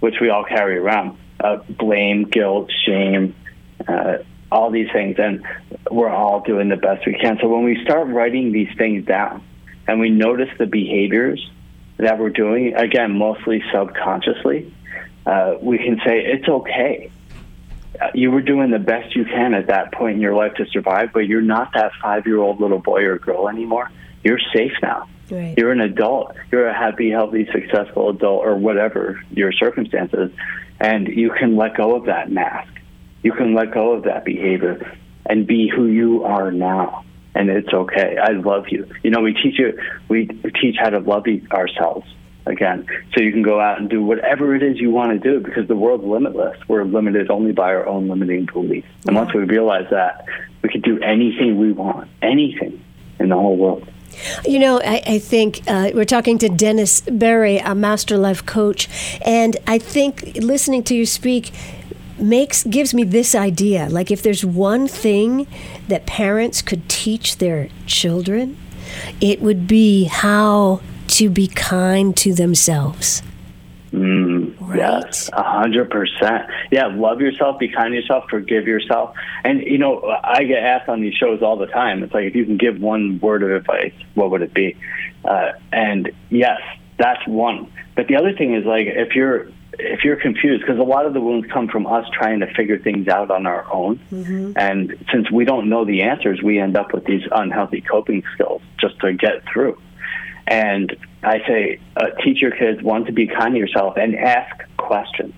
which 0.00 0.16
we 0.20 0.30
all 0.30 0.44
carry 0.44 0.76
around 0.76 1.16
uh, 1.38 1.58
blame, 1.68 2.24
guilt, 2.24 2.70
shame, 2.84 3.34
uh, 3.86 4.18
all 4.50 4.70
these 4.70 4.88
things. 4.92 5.16
And 5.18 5.44
we're 5.90 6.10
all 6.10 6.40
doing 6.40 6.68
the 6.68 6.76
best 6.76 7.06
we 7.06 7.14
can. 7.14 7.38
So 7.40 7.48
when 7.48 7.64
we 7.64 7.82
start 7.84 8.08
writing 8.08 8.52
these 8.52 8.70
things 8.76 9.06
down 9.06 9.42
and 9.86 10.00
we 10.00 10.10
notice 10.10 10.48
the 10.58 10.66
behaviors 10.66 11.50
that 11.98 12.18
we're 12.18 12.30
doing, 12.30 12.74
again, 12.74 13.16
mostly 13.16 13.62
subconsciously, 13.72 14.72
uh, 15.26 15.54
we 15.60 15.78
can 15.78 16.00
say, 16.04 16.20
it's 16.24 16.48
okay. 16.48 17.10
You 18.14 18.30
were 18.30 18.40
doing 18.40 18.70
the 18.70 18.78
best 18.78 19.14
you 19.14 19.24
can 19.24 19.54
at 19.54 19.66
that 19.66 19.92
point 19.92 20.16
in 20.16 20.20
your 20.20 20.34
life 20.34 20.54
to 20.54 20.66
survive, 20.66 21.10
but 21.12 21.20
you're 21.20 21.42
not 21.42 21.72
that 21.74 21.92
five 22.02 22.26
year 22.26 22.38
old 22.38 22.60
little 22.60 22.78
boy 22.78 23.04
or 23.04 23.18
girl 23.18 23.48
anymore. 23.48 23.90
You're 24.22 24.40
safe 24.54 24.72
now. 24.82 25.08
Right. 25.30 25.54
You're 25.56 25.72
an 25.72 25.80
adult. 25.80 26.34
You're 26.50 26.68
a 26.68 26.74
happy, 26.74 27.10
healthy, 27.10 27.46
successful 27.52 28.10
adult, 28.10 28.44
or 28.44 28.56
whatever 28.56 29.22
your 29.30 29.52
circumstances. 29.52 30.32
And 30.80 31.08
you 31.08 31.30
can 31.38 31.56
let 31.56 31.76
go 31.76 31.94
of 31.94 32.06
that 32.06 32.30
mask. 32.30 32.72
You 33.22 33.32
can 33.32 33.54
let 33.54 33.72
go 33.72 33.92
of 33.92 34.04
that 34.04 34.24
behavior 34.24 34.96
and 35.26 35.46
be 35.46 35.68
who 35.68 35.86
you 35.86 36.24
are 36.24 36.50
now. 36.50 37.04
And 37.34 37.48
it's 37.48 37.72
okay. 37.72 38.16
I 38.20 38.32
love 38.32 38.64
you. 38.70 38.88
You 39.02 39.10
know, 39.10 39.20
we 39.20 39.34
teach 39.34 39.58
you, 39.58 39.78
we 40.08 40.26
teach 40.60 40.76
how 40.78 40.90
to 40.90 40.98
love 40.98 41.26
ourselves 41.52 42.06
again. 42.50 42.86
So 43.14 43.22
you 43.22 43.32
can 43.32 43.42
go 43.42 43.60
out 43.60 43.78
and 43.78 43.88
do 43.88 44.02
whatever 44.02 44.54
it 44.54 44.62
is 44.62 44.78
you 44.78 44.90
want 44.90 45.12
to 45.12 45.18
do 45.18 45.40
because 45.40 45.66
the 45.68 45.76
world's 45.76 46.04
limitless. 46.04 46.58
We're 46.68 46.84
limited 46.84 47.30
only 47.30 47.52
by 47.52 47.74
our 47.74 47.86
own 47.86 48.08
limiting 48.08 48.46
beliefs. 48.46 48.88
And 49.06 49.16
once 49.16 49.32
we 49.32 49.44
realize 49.44 49.88
that, 49.90 50.26
we 50.62 50.68
can 50.68 50.82
do 50.82 51.00
anything 51.00 51.58
we 51.58 51.72
want, 51.72 52.10
anything 52.20 52.82
in 53.18 53.30
the 53.30 53.36
whole 53.36 53.56
world. 53.56 53.88
You 54.44 54.58
know, 54.58 54.80
I, 54.80 55.02
I 55.06 55.18
think 55.18 55.62
uh, 55.66 55.92
we're 55.94 56.04
talking 56.04 56.36
to 56.38 56.48
Dennis 56.48 57.00
Berry, 57.02 57.58
a 57.58 57.74
master 57.74 58.18
life 58.18 58.44
coach, 58.44 58.88
and 59.24 59.56
I 59.66 59.78
think 59.78 60.36
listening 60.36 60.82
to 60.84 60.94
you 60.94 61.06
speak 61.06 61.52
makes 62.18 62.64
gives 62.64 62.92
me 62.92 63.04
this 63.04 63.34
idea. 63.34 63.88
Like, 63.88 64.10
if 64.10 64.20
there's 64.20 64.44
one 64.44 64.88
thing 64.88 65.46
that 65.88 66.06
parents 66.06 66.60
could 66.60 66.88
teach 66.88 67.38
their 67.38 67.68
children, 67.86 68.58
it 69.20 69.40
would 69.40 69.66
be 69.66 70.04
how 70.04 70.80
to 71.20 71.28
be 71.28 71.46
kind 71.48 72.16
to 72.16 72.32
themselves. 72.32 73.22
Mm, 73.92 74.58
right. 74.58 74.78
Yes, 74.78 75.28
a 75.34 75.42
hundred 75.42 75.90
percent. 75.90 76.46
Yeah, 76.72 76.86
love 76.86 77.20
yourself, 77.20 77.58
be 77.58 77.68
kind 77.68 77.92
to 77.92 77.96
yourself, 77.96 78.24
forgive 78.30 78.66
yourself. 78.66 79.14
And 79.44 79.60
you 79.60 79.76
know, 79.76 80.00
I 80.24 80.44
get 80.44 80.62
asked 80.62 80.88
on 80.88 81.02
these 81.02 81.12
shows 81.12 81.42
all 81.42 81.58
the 81.58 81.66
time. 81.66 82.02
It's 82.02 82.14
like 82.14 82.24
if 82.24 82.34
you 82.34 82.46
can 82.46 82.56
give 82.56 82.80
one 82.80 83.20
word 83.20 83.42
of 83.42 83.50
advice, 83.50 83.92
what 84.14 84.30
would 84.30 84.40
it 84.40 84.54
be? 84.54 84.78
Uh, 85.22 85.52
and 85.70 86.10
yes, 86.30 86.58
that's 86.98 87.26
one. 87.26 87.70
But 87.96 88.06
the 88.06 88.16
other 88.16 88.32
thing 88.32 88.54
is 88.54 88.64
like 88.64 88.86
if 88.86 89.14
you're 89.14 89.48
if 89.78 90.04
you're 90.04 90.16
confused, 90.16 90.62
because 90.62 90.78
a 90.78 90.84
lot 90.84 91.04
of 91.04 91.12
the 91.12 91.20
wounds 91.20 91.52
come 91.52 91.68
from 91.68 91.86
us 91.86 92.06
trying 92.14 92.40
to 92.40 92.54
figure 92.54 92.78
things 92.78 93.08
out 93.08 93.30
on 93.30 93.46
our 93.46 93.70
own, 93.70 94.00
mm-hmm. 94.10 94.52
and 94.56 94.96
since 95.12 95.30
we 95.30 95.44
don't 95.44 95.68
know 95.68 95.84
the 95.84 96.00
answers, 96.00 96.40
we 96.42 96.58
end 96.58 96.78
up 96.78 96.94
with 96.94 97.04
these 97.04 97.24
unhealthy 97.30 97.82
coping 97.82 98.22
skills 98.32 98.62
just 98.80 98.98
to 99.00 99.12
get 99.12 99.44
through. 99.52 99.78
And 100.46 100.96
I 101.22 101.38
say, 101.46 101.80
uh, 101.96 102.10
teach 102.22 102.40
your 102.40 102.50
kids 102.50 102.82
one 102.82 103.04
to 103.04 103.12
be 103.12 103.26
kind 103.26 103.54
to 103.54 103.58
yourself 103.58 103.96
and 103.96 104.16
ask 104.16 104.64
questions. 104.76 105.34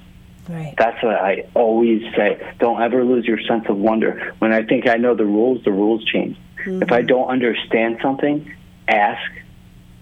Right. 0.49 0.75
That's 0.77 1.03
what 1.03 1.15
I 1.15 1.47
always 1.55 2.03
say. 2.17 2.55
Don't 2.59 2.81
ever 2.81 3.05
lose 3.05 3.25
your 3.25 3.41
sense 3.43 3.65
of 3.69 3.77
wonder. 3.77 4.35
When 4.39 4.53
I 4.53 4.65
think 4.65 4.89
I 4.89 4.97
know 4.97 5.15
the 5.15 5.25
rules, 5.25 5.65
the 5.65 5.73
rules 5.73 6.05
change. 6.05 6.37
Mm-hmm. 6.65 6.83
If 6.83 6.93
I 6.93 7.03
don't 7.03 7.29
understand 7.29 7.99
something, 8.03 8.53
ask 8.89 9.31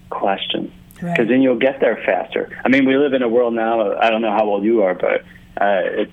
questions 0.08 0.72
because 0.94 1.18
right. 1.18 1.28
then 1.28 1.40
you'll 1.40 1.58
get 1.58 1.80
there 1.80 1.96
faster. 2.04 2.58
I 2.64 2.68
mean, 2.68 2.86
we 2.86 2.96
live 2.96 3.14
in 3.14 3.22
a 3.22 3.28
world 3.28 3.54
now. 3.54 3.96
I 3.96 4.10
don't 4.10 4.20
know 4.20 4.32
how 4.32 4.44
old 4.44 4.64
you 4.64 4.82
are, 4.82 4.94
but 4.94 5.24
uh, 5.56 5.82
it's 5.84 6.12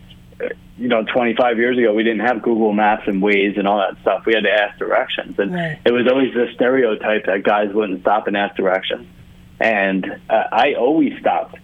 you 0.78 0.88
know, 0.88 1.04
25 1.04 1.58
years 1.58 1.78
ago, 1.78 1.94
we 1.94 2.04
didn't 2.04 2.26
have 2.26 2.42
Google 2.42 2.72
Maps 2.72 3.04
and 3.08 3.22
Waze 3.22 3.58
and 3.58 3.68
all 3.68 3.80
that 3.80 4.00
stuff. 4.02 4.26
We 4.26 4.34
had 4.36 4.44
to 4.44 4.52
ask 4.52 4.78
directions, 4.78 5.38
and 5.40 5.54
right. 5.54 5.80
it 5.84 5.92
was 5.92 6.08
always 6.08 6.34
the 6.34 6.48
stereotype 6.54 7.26
that 7.26 7.44
guys 7.44 7.74
wouldn't 7.74 8.02
stop 8.02 8.28
and 8.28 8.38
ask 8.38 8.56
directions. 8.56 9.08
And 9.60 10.06
uh, 10.30 10.44
I 10.52 10.74
always 10.74 11.14
stopped 11.20 11.58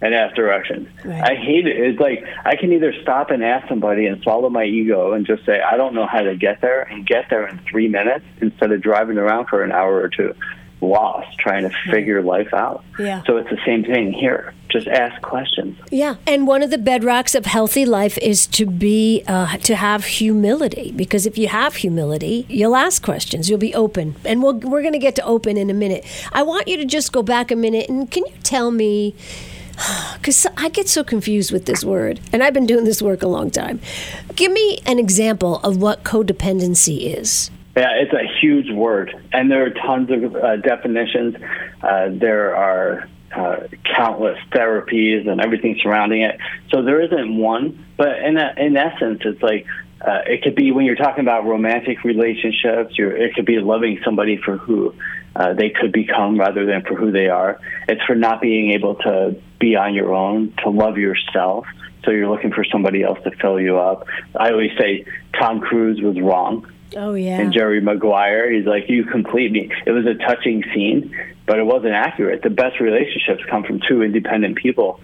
and 0.00 0.14
asked 0.14 0.34
directions. 0.34 0.88
Right. 1.04 1.22
I 1.22 1.34
hate 1.36 1.66
it. 1.66 1.76
It's 1.76 2.00
like 2.00 2.24
I 2.44 2.56
can 2.56 2.72
either 2.72 2.92
stop 3.02 3.30
and 3.30 3.44
ask 3.44 3.68
somebody 3.68 4.06
and 4.06 4.20
swallow 4.22 4.50
my 4.50 4.64
ego 4.64 5.12
and 5.12 5.24
just 5.24 5.46
say 5.46 5.60
I 5.60 5.76
don't 5.76 5.94
know 5.94 6.06
how 6.06 6.22
to 6.22 6.36
get 6.36 6.60
there 6.60 6.82
and 6.82 7.06
get 7.06 7.30
there 7.30 7.46
in 7.46 7.60
three 7.70 7.88
minutes 7.88 8.24
instead 8.40 8.72
of 8.72 8.82
driving 8.82 9.16
around 9.16 9.46
for 9.46 9.62
an 9.62 9.70
hour 9.70 10.00
or 10.00 10.08
two 10.08 10.34
lost 10.82 11.38
trying 11.38 11.62
to 11.62 11.70
figure 11.90 12.20
life 12.22 12.52
out. 12.52 12.84
Yeah. 12.98 13.22
So 13.24 13.36
it's 13.36 13.48
the 13.48 13.58
same 13.64 13.84
thing 13.84 14.12
here. 14.12 14.52
Just 14.68 14.88
ask 14.88 15.20
questions. 15.22 15.78
Yeah, 15.90 16.16
and 16.26 16.46
one 16.46 16.62
of 16.62 16.70
the 16.70 16.78
bedrocks 16.78 17.34
of 17.34 17.46
healthy 17.46 17.84
life 17.84 18.18
is 18.18 18.46
to 18.48 18.66
be 18.66 19.22
uh, 19.26 19.58
to 19.58 19.76
have 19.76 20.04
humility 20.04 20.92
because 20.92 21.26
if 21.26 21.38
you 21.38 21.48
have 21.48 21.76
humility, 21.76 22.46
you'll 22.48 22.76
ask 22.76 23.02
questions. 23.02 23.48
You'll 23.48 23.58
be 23.58 23.74
open, 23.74 24.16
and 24.24 24.42
we'll, 24.42 24.54
we're 24.54 24.82
going 24.82 24.94
to 24.94 24.98
get 24.98 25.14
to 25.16 25.24
open 25.24 25.56
in 25.56 25.70
a 25.70 25.74
minute. 25.74 26.04
I 26.32 26.42
want 26.42 26.68
you 26.68 26.76
to 26.78 26.84
just 26.84 27.12
go 27.12 27.22
back 27.22 27.50
a 27.50 27.56
minute 27.56 27.88
and 27.88 28.10
can 28.10 28.26
you 28.26 28.34
tell 28.42 28.70
me? 28.70 29.14
Because 30.14 30.46
I 30.56 30.68
get 30.68 30.88
so 30.88 31.02
confused 31.02 31.50
with 31.50 31.66
this 31.66 31.82
word, 31.82 32.20
and 32.32 32.44
I've 32.44 32.54
been 32.54 32.66
doing 32.66 32.84
this 32.84 33.02
work 33.02 33.22
a 33.22 33.26
long 33.26 33.50
time. 33.50 33.80
Give 34.36 34.52
me 34.52 34.78
an 34.86 35.00
example 35.00 35.56
of 35.64 35.78
what 35.78 36.04
codependency 36.04 37.18
is. 37.18 37.50
Yeah, 37.76 37.88
it's 37.94 38.12
a 38.12 38.26
huge 38.40 38.70
word, 38.70 39.14
and 39.32 39.50
there 39.50 39.64
are 39.64 39.70
tons 39.70 40.10
of 40.10 40.36
uh, 40.36 40.56
definitions. 40.56 41.36
Uh, 41.82 42.10
there 42.10 42.54
are 42.54 43.08
uh, 43.34 43.66
countless 43.96 44.38
therapies 44.50 45.26
and 45.26 45.40
everything 45.40 45.78
surrounding 45.82 46.20
it. 46.20 46.38
So 46.70 46.82
there 46.82 47.00
isn't 47.00 47.38
one, 47.38 47.86
but 47.96 48.18
in 48.18 48.36
a, 48.36 48.54
in 48.58 48.76
essence, 48.76 49.22
it's 49.24 49.42
like 49.42 49.66
uh, 50.02 50.20
it 50.26 50.42
could 50.42 50.54
be 50.54 50.70
when 50.70 50.84
you're 50.84 50.96
talking 50.96 51.24
about 51.24 51.46
romantic 51.46 52.04
relationships. 52.04 52.94
it 52.98 53.34
could 53.34 53.46
be 53.46 53.58
loving 53.58 54.00
somebody 54.04 54.36
for 54.36 54.58
who 54.58 54.94
uh, 55.34 55.54
they 55.54 55.70
could 55.70 55.92
become 55.92 56.38
rather 56.38 56.66
than 56.66 56.82
for 56.82 56.94
who 56.94 57.10
they 57.10 57.28
are. 57.28 57.58
It's 57.88 58.02
for 58.04 58.14
not 58.14 58.42
being 58.42 58.72
able 58.72 58.96
to 58.96 59.40
be 59.58 59.76
on 59.76 59.94
your 59.94 60.12
own, 60.12 60.52
to 60.62 60.68
love 60.68 60.98
yourself. 60.98 61.66
So 62.04 62.10
you're 62.10 62.28
looking 62.28 62.52
for 62.52 62.64
somebody 62.64 63.02
else 63.02 63.20
to 63.24 63.30
fill 63.30 63.58
you 63.58 63.78
up. 63.78 64.06
I 64.38 64.50
always 64.50 64.72
say 64.78 65.06
Tom 65.38 65.60
Cruise 65.60 66.02
was 66.02 66.20
wrong 66.20 66.66
Oh 66.96 67.14
yeah. 67.14 67.40
And 67.40 67.52
Jerry 67.52 67.80
Maguire, 67.80 68.50
he's 68.50 68.66
like, 68.66 68.88
"You 68.88 69.04
complete 69.04 69.52
me." 69.52 69.70
It 69.86 69.90
was 69.90 70.06
a 70.06 70.14
touching 70.14 70.64
scene, 70.74 71.16
but 71.46 71.58
it 71.58 71.64
wasn't 71.64 71.94
accurate. 71.94 72.42
The 72.42 72.50
best 72.50 72.80
relationships 72.80 73.42
come 73.48 73.64
from 73.64 73.80
two 73.88 74.02
independent 74.02 74.56
people 74.56 75.00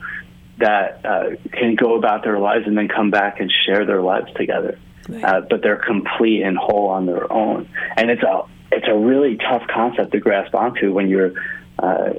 that 0.58 1.04
uh, 1.04 1.30
can 1.52 1.76
go 1.76 1.96
about 1.96 2.24
their 2.24 2.38
lives 2.38 2.66
and 2.66 2.76
then 2.76 2.88
come 2.88 3.10
back 3.10 3.40
and 3.40 3.50
share 3.66 3.86
their 3.86 4.02
lives 4.02 4.32
together. 4.34 4.78
Right. 5.08 5.24
Uh, 5.24 5.40
but 5.48 5.62
they're 5.62 5.76
complete 5.76 6.42
and 6.42 6.58
whole 6.58 6.88
on 6.88 7.06
their 7.06 7.32
own, 7.32 7.68
and 7.96 8.10
it's 8.10 8.22
a 8.22 8.42
it's 8.70 8.86
a 8.88 8.96
really 8.96 9.36
tough 9.36 9.66
concept 9.68 10.12
to 10.12 10.20
grasp 10.20 10.54
onto 10.54 10.92
when 10.92 11.08
you're 11.08 11.32
uh, 11.78 12.14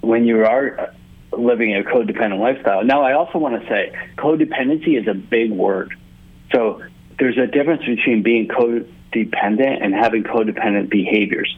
when 0.00 0.26
you 0.26 0.44
are 0.44 0.92
living 1.32 1.74
a 1.74 1.82
codependent 1.82 2.38
lifestyle. 2.38 2.84
Now, 2.84 3.02
I 3.02 3.14
also 3.14 3.38
want 3.38 3.60
to 3.60 3.68
say 3.68 3.92
codependency 4.16 5.00
is 5.00 5.08
a 5.08 5.14
big 5.14 5.50
word. 5.50 5.94
So 6.52 6.82
there's 7.18 7.38
a 7.38 7.46
difference 7.46 7.84
between 7.84 8.22
being 8.22 8.48
code 8.48 8.92
dependent 9.14 9.82
and 9.82 9.94
having 9.94 10.24
codependent 10.24 10.90
behaviors. 10.90 11.56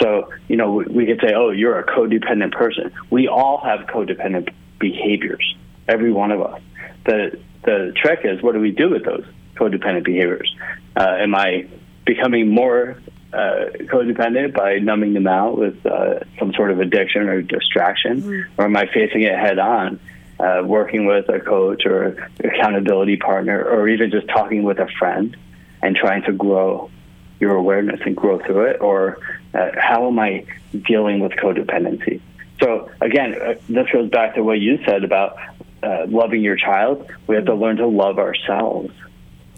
So, 0.00 0.32
you 0.48 0.56
know, 0.56 0.72
we 0.72 1.06
could 1.06 1.20
say, 1.20 1.32
oh, 1.34 1.50
you're 1.50 1.78
a 1.78 1.84
codependent 1.84 2.52
person. 2.52 2.92
We 3.10 3.28
all 3.28 3.58
have 3.62 3.86
codependent 3.86 4.52
behaviors, 4.80 5.44
every 5.86 6.12
one 6.12 6.32
of 6.32 6.42
us. 6.42 6.60
The, 7.04 7.38
the 7.62 7.92
trick 7.94 8.20
is, 8.24 8.42
what 8.42 8.54
do 8.54 8.60
we 8.60 8.72
do 8.72 8.90
with 8.90 9.04
those 9.04 9.24
codependent 9.54 10.04
behaviors? 10.04 10.52
Uh, 10.96 11.16
am 11.20 11.34
I 11.34 11.66
becoming 12.04 12.48
more 12.48 12.96
uh, 13.32 13.66
codependent 13.92 14.54
by 14.54 14.78
numbing 14.78 15.12
them 15.14 15.26
out 15.26 15.58
with 15.58 15.84
uh, 15.86 16.20
some 16.38 16.52
sort 16.54 16.70
of 16.70 16.80
addiction 16.80 17.28
or 17.28 17.42
distraction, 17.42 18.22
mm-hmm. 18.22 18.60
or 18.60 18.64
am 18.64 18.76
I 18.76 18.86
facing 18.86 19.22
it 19.22 19.36
head 19.36 19.58
on, 19.58 20.00
uh, 20.38 20.62
working 20.64 21.06
with 21.06 21.28
a 21.28 21.40
coach 21.40 21.84
or 21.86 22.30
accountability 22.42 23.16
partner, 23.16 23.62
or 23.62 23.88
even 23.88 24.10
just 24.10 24.28
talking 24.28 24.62
with 24.62 24.78
a 24.78 24.88
friend 24.98 25.36
and 25.84 25.94
trying 25.94 26.22
to 26.22 26.32
grow 26.32 26.90
your 27.38 27.54
awareness 27.54 28.00
and 28.06 28.16
grow 28.16 28.38
through 28.38 28.64
it, 28.70 28.80
or 28.80 29.18
uh, 29.52 29.70
how 29.76 30.06
am 30.08 30.18
I 30.18 30.46
dealing 30.86 31.20
with 31.20 31.32
codependency? 31.32 32.22
So 32.62 32.90
again, 33.02 33.34
uh, 33.34 33.54
this 33.68 33.86
goes 33.92 34.08
back 34.08 34.34
to 34.36 34.42
what 34.42 34.58
you 34.60 34.78
said 34.86 35.04
about 35.04 35.36
uh, 35.82 36.06
loving 36.08 36.40
your 36.42 36.56
child. 36.56 37.06
We 37.26 37.34
have 37.36 37.44
to 37.46 37.54
learn 37.54 37.76
to 37.76 37.86
love 37.86 38.18
ourselves 38.18 38.94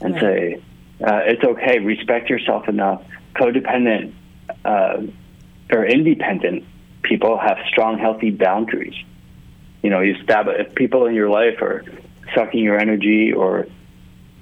and 0.00 0.14
right. 0.14 0.21
say 0.21 0.62
uh, 1.00 1.21
it's 1.26 1.45
okay. 1.45 1.78
Respect 1.78 2.28
yourself 2.28 2.68
enough. 2.68 3.04
Codependent 3.37 4.12
uh, 4.64 5.02
or 5.71 5.87
independent 5.87 6.64
people 7.02 7.38
have 7.38 7.59
strong, 7.68 7.99
healthy 7.99 8.30
boundaries. 8.30 8.97
You 9.83 9.90
know, 9.90 10.00
you 10.00 10.16
stab 10.25 10.49
if 10.49 10.75
people 10.75 11.06
in 11.06 11.14
your 11.14 11.30
life 11.30 11.62
are 11.62 11.85
sucking 12.35 12.64
your 12.64 12.80
energy 12.80 13.33
or 13.33 13.68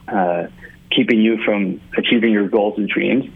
uh, 0.09 0.47
keeping 0.94 1.20
you 1.20 1.38
from 1.44 1.80
achieving 1.96 2.32
your 2.32 2.48
goals 2.48 2.78
and 2.78 2.88
dreams, 2.88 3.26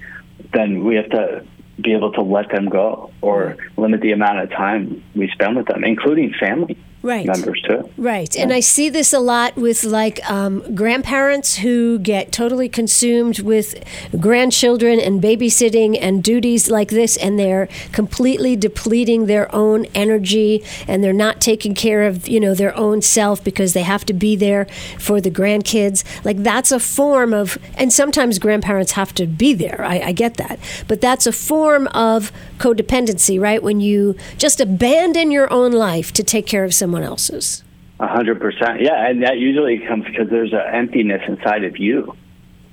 then 0.52 0.84
we 0.84 0.96
have 0.96 1.10
to 1.10 1.44
be 1.80 1.94
able 1.94 2.12
to 2.12 2.22
let 2.22 2.50
them 2.50 2.68
go 2.68 3.10
or 3.20 3.56
limit 3.76 4.00
the 4.00 4.12
amount 4.12 4.40
of 4.40 4.50
time 4.50 5.02
we 5.14 5.28
spend 5.30 5.56
with 5.56 5.66
them, 5.66 5.84
including 5.84 6.32
family. 6.38 6.76
Right. 7.02 7.26
members 7.26 7.62
too. 7.62 7.88
Right. 7.96 8.36
And 8.36 8.52
I 8.52 8.60
see 8.60 8.88
this 8.88 9.12
a 9.12 9.20
lot 9.20 9.56
with 9.56 9.84
like 9.84 10.18
um, 10.28 10.74
grandparents 10.74 11.58
who 11.58 11.98
get 11.98 12.32
totally 12.32 12.68
consumed 12.68 13.40
with 13.40 13.82
grandchildren 14.18 14.98
and 14.98 15.22
babysitting 15.22 15.98
and 16.00 16.22
duties 16.22 16.68
like 16.68 16.88
this, 16.88 17.16
and 17.16 17.38
they're 17.38 17.68
completely 17.92 18.56
depleting 18.56 19.26
their 19.26 19.54
own 19.54 19.84
energy 19.94 20.64
and 20.86 21.02
they're 21.04 21.12
not 21.12 21.40
taking 21.40 21.74
care 21.74 22.06
of, 22.06 22.28
you 22.28 22.40
know, 22.40 22.54
their 22.54 22.76
own 22.76 23.02
self 23.02 23.42
because 23.42 23.72
they 23.72 23.82
have 23.82 24.04
to 24.06 24.12
be 24.12 24.36
there 24.36 24.66
for 24.98 25.20
the 25.20 25.30
grandkids. 25.30 26.04
Like 26.24 26.38
that's 26.38 26.72
a 26.72 26.80
form 26.80 27.32
of, 27.32 27.58
and 27.76 27.92
sometimes 27.92 28.38
grandparents 28.38 28.92
have 28.92 29.14
to 29.14 29.26
be 29.26 29.54
there. 29.54 29.84
I, 29.84 30.00
I 30.00 30.12
get 30.12 30.36
that. 30.38 30.58
But 30.88 31.00
that's 31.00 31.26
a 31.26 31.32
form 31.32 31.86
of 31.88 32.32
codependency, 32.58 33.40
right? 33.40 33.62
When 33.62 33.80
you 33.80 34.16
just 34.36 34.60
abandon 34.60 35.30
your 35.30 35.52
own 35.52 35.72
life 35.72 36.12
to 36.12 36.24
take 36.24 36.46
care 36.46 36.64
of 36.64 36.74
someone 36.74 36.87
else's. 36.94 37.64
A 38.00 38.06
hundred 38.06 38.40
percent, 38.40 38.80
yeah, 38.80 39.08
and 39.08 39.22
that 39.24 39.38
usually 39.38 39.80
comes 39.80 40.04
because 40.04 40.28
there's 40.30 40.52
an 40.52 40.62
emptiness 40.72 41.22
inside 41.26 41.64
of 41.64 41.78
you 41.78 42.16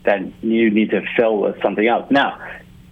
that 0.03 0.22
you 0.43 0.69
need 0.69 0.91
to 0.91 1.01
fill 1.17 1.38
with 1.38 1.60
something 1.63 1.88
else. 1.88 2.12
Now, 2.12 2.39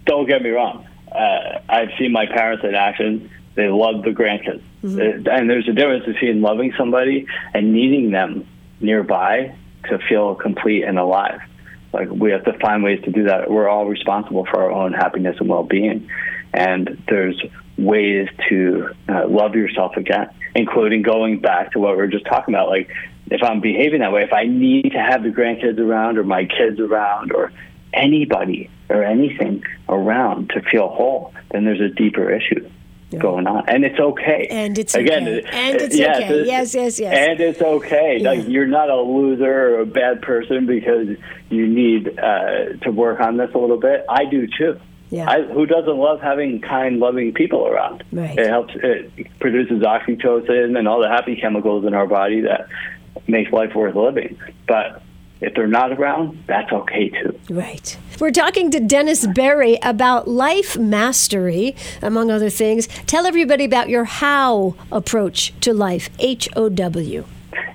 don't 0.05 0.27
get 0.27 0.41
me 0.41 0.49
wrong. 0.49 0.87
Uh, 1.11 1.59
I've 1.69 1.89
seen 1.99 2.11
my 2.11 2.25
parents 2.25 2.63
in 2.63 2.73
action. 2.73 3.29
They 3.53 3.67
love 3.67 4.03
the 4.03 4.09
grandkids, 4.09 4.63
mm-hmm. 4.83 5.27
and 5.29 5.47
there's 5.47 5.67
a 5.69 5.73
difference 5.73 6.05
between 6.05 6.41
loving 6.41 6.73
somebody 6.75 7.27
and 7.53 7.71
needing 7.71 8.09
them 8.09 8.47
nearby 8.79 9.55
to 9.89 9.99
feel 10.09 10.33
complete 10.33 10.83
and 10.83 10.97
alive. 10.97 11.39
Like 11.93 12.09
we 12.09 12.31
have 12.31 12.45
to 12.45 12.57
find 12.57 12.83
ways 12.83 13.03
to 13.03 13.11
do 13.11 13.25
that. 13.25 13.51
We're 13.51 13.69
all 13.69 13.85
responsible 13.85 14.45
for 14.45 14.63
our 14.63 14.71
own 14.71 14.93
happiness 14.93 15.37
and 15.39 15.47
well-being, 15.47 16.09
and 16.53 17.03
there's 17.07 17.41
ways 17.77 18.29
to 18.49 18.89
uh, 19.09 19.27
love 19.27 19.55
yourself 19.55 19.97
again, 19.97 20.29
including 20.55 21.01
going 21.01 21.39
back 21.39 21.71
to 21.71 21.79
what 21.79 21.91
we 21.91 21.97
were 21.97 22.07
just 22.07 22.25
talking 22.25 22.53
about. 22.53 22.69
Like, 22.69 22.89
if 23.31 23.41
I'm 23.41 23.61
behaving 23.61 24.01
that 24.01 24.11
way, 24.11 24.23
if 24.23 24.33
I 24.33 24.45
need 24.45 24.91
to 24.91 24.99
have 24.99 25.23
the 25.23 25.29
grandkids 25.29 25.79
around 25.79 26.17
or 26.17 26.23
my 26.23 26.45
kids 26.45 26.79
around 26.79 27.31
or 27.31 27.51
anybody 27.93 28.69
or 28.89 29.03
anything 29.03 29.63
around 29.89 30.49
to 30.51 30.61
feel 30.61 30.89
whole, 30.89 31.33
then 31.51 31.65
there's 31.65 31.81
a 31.81 31.89
deeper 31.89 32.31
issue. 32.31 32.69
Going 33.19 33.45
on, 33.45 33.69
and 33.69 33.85
it's 33.85 33.99
okay. 33.99 34.47
And 34.49 34.75
it's 34.75 34.95
again, 34.95 35.27
okay. 35.27 35.47
and 35.53 35.79
it's 35.79 35.95
yes, 35.95 36.17
okay. 36.17 36.33
It's, 36.33 36.47
yes, 36.47 36.73
yes, 36.73 36.99
yes. 36.99 37.29
And 37.29 37.39
it's 37.39 37.61
okay. 37.61 38.17
Yeah. 38.19 38.31
Like 38.31 38.47
you're 38.47 38.65
not 38.65 38.89
a 38.89 38.99
loser 38.99 39.75
or 39.75 39.81
a 39.81 39.85
bad 39.85 40.23
person 40.23 40.65
because 40.65 41.09
you 41.51 41.67
need 41.67 42.17
uh, 42.17 42.73
to 42.81 42.89
work 42.89 43.19
on 43.19 43.37
this 43.37 43.51
a 43.53 43.57
little 43.59 43.79
bit. 43.79 44.03
I 44.09 44.25
do 44.25 44.47
too. 44.47 44.79
Yeah. 45.13 45.29
I, 45.29 45.43
who 45.43 45.67
doesn't 45.67 45.95
love 45.95 46.21
having 46.21 46.59
kind, 46.59 46.97
loving 46.97 47.33
people 47.33 47.67
around? 47.67 48.03
Right. 48.11 48.35
It 48.35 48.49
helps. 48.49 48.73
It 48.75 49.11
produces 49.39 49.83
oxytocin 49.83 50.75
and 50.75 50.87
all 50.87 50.99
the 50.99 51.07
happy 51.07 51.35
chemicals 51.35 51.85
in 51.85 51.93
our 51.93 52.07
body 52.07 52.41
that 52.41 52.67
makes 53.27 53.51
life 53.51 53.75
worth 53.75 53.95
living. 53.95 54.39
But 54.67 55.03
if 55.39 55.53
they're 55.53 55.67
not 55.67 55.91
around, 55.91 56.43
that's 56.47 56.71
okay 56.71 57.09
too. 57.09 57.39
Right. 57.47 57.95
We're 58.19 58.31
talking 58.31 58.71
to 58.71 58.79
Dennis 58.79 59.27
Berry 59.27 59.77
about 59.83 60.27
life 60.27 60.79
mastery, 60.79 61.75
among 62.01 62.31
other 62.31 62.49
things. 62.49 62.87
Tell 63.05 63.27
everybody 63.27 63.65
about 63.65 63.89
your 63.89 64.05
how 64.05 64.73
approach 64.91 65.53
to 65.59 65.75
life, 65.75 66.09
H 66.17 66.49
O 66.55 66.69
W. 66.69 67.25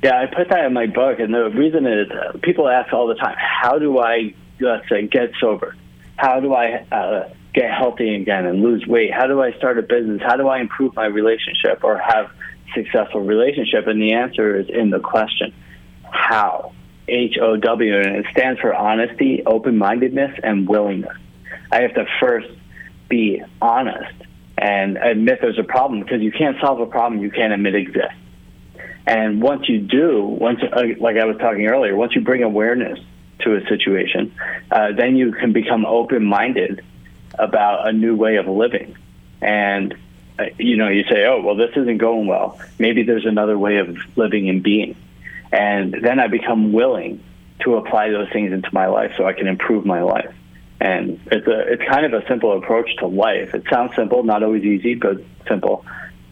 Yeah, 0.03 0.21
I 0.21 0.27
put 0.27 0.49
that 0.49 0.65
in 0.65 0.73
my 0.73 0.87
book, 0.87 1.21
and 1.21 1.33
the 1.33 1.51
reason 1.51 1.87
is 1.87 2.11
uh, 2.11 2.37
people 2.43 2.69
ask 2.69 2.93
all 2.93 3.07
the 3.07 3.15
time, 3.15 3.37
how 3.39 3.79
do 3.79 4.01
I, 4.01 4.35
let's 4.59 4.89
say, 4.89 5.07
get 5.07 5.31
sober? 5.41 5.77
How 6.19 6.41
do 6.41 6.53
I 6.53 6.85
uh, 6.91 7.31
get 7.55 7.71
healthy 7.73 8.17
again 8.17 8.45
and 8.45 8.61
lose 8.61 8.85
weight? 8.87 9.13
How 9.15 9.29
do 9.29 9.41
I 9.41 9.53
start 9.53 9.79
a 9.79 9.83
business? 9.83 10.21
How 10.21 10.37
do 10.37 10.49
I 10.49 10.61
improve 10.61 10.97
my 10.97 11.07
relationship 11.07 11.85
or 11.85 11.97
have 11.97 12.31
successful 12.75 13.21
relationship? 13.21 13.87
And 13.87 14.03
the 14.03 14.15
answer 14.15 14.59
is 14.59 14.67
in 14.69 14.91
the 14.91 14.99
question, 14.99 15.55
how? 16.11 16.73
H 17.07 17.39
O 17.41 17.57
W, 17.57 17.97
and 17.97 18.17
it 18.17 18.27
stands 18.33 18.61
for 18.61 18.75
honesty, 18.75 19.43
open 19.47 19.79
mindedness, 19.79 20.39
and 20.43 20.69
willingness. 20.69 21.17
I 21.71 21.83
have 21.83 21.95
to 21.95 22.05
first 22.21 22.49
be 23.09 23.41
honest 23.63 24.13
and 24.59 24.99
admit 24.99 25.39
there's 25.41 25.59
a 25.59 25.65
problem 25.65 26.01
because 26.01 26.21
you 26.21 26.33
can't 26.33 26.57
solve 26.61 26.81
a 26.81 26.87
problem 26.87 27.23
you 27.23 27.31
can't 27.31 27.53
admit 27.53 27.77
exists. 27.77 28.13
And 29.07 29.41
once 29.41 29.69
you 29.69 29.79
do, 29.79 30.27
once 30.27 30.59
uh, 30.63 30.83
like 30.99 31.17
I 31.17 31.25
was 31.25 31.37
talking 31.39 31.67
earlier, 31.67 31.97
once 31.97 32.15
you 32.15 32.23
bring 32.23 32.43
awareness 32.43 32.99
to 33.41 33.57
a 33.57 33.67
situation, 33.69 34.35
uh, 34.71 34.93
then 34.93 35.17
you 35.17 35.33
can 35.33 35.53
become 35.53 35.87
open 35.87 36.25
minded 36.25 36.85
about 37.39 37.89
a 37.89 37.93
new 37.93 38.17
way 38.17 38.37
of 38.37 38.47
living. 38.47 38.97
And, 39.41 39.95
uh, 40.39 40.47
you 40.59 40.77
know, 40.77 40.89
you 40.89 41.05
say, 41.05 41.25
oh, 41.27 41.41
well, 41.41 41.55
this 41.55 41.71
isn't 41.77 41.99
going 41.99 42.27
well. 42.27 42.59
Maybe 42.79 43.03
there's 43.03 43.27
another 43.27 43.59
way 43.59 43.79
of 43.79 43.97
living 44.17 44.49
and 44.49 44.63
being. 44.63 44.97
And 45.53 45.95
then 46.03 46.19
I 46.21 46.27
become 46.27 46.73
willing 46.73 47.23
to 47.61 47.77
apply 47.77 48.11
those 48.11 48.29
things 48.31 48.53
into 48.53 48.69
my 48.73 48.87
life 48.87 49.13
so 49.17 49.27
I 49.27 49.33
can 49.33 49.47
improve 49.47 49.85
my 49.85 50.03
life. 50.03 50.35
And 50.81 51.21
it's 51.27 51.47
a 51.47 51.73
it's 51.73 51.83
kind 51.83 52.07
of 52.07 52.13
a 52.13 52.27
simple 52.29 52.57
approach 52.57 52.95
to 52.99 53.07
life. 53.07 53.53
It 53.53 53.65
sounds 53.69 53.97
simple, 53.97 54.23
not 54.23 54.45
always 54.45 54.63
easy, 54.63 54.95
but 54.95 55.21
simple. 55.49 55.85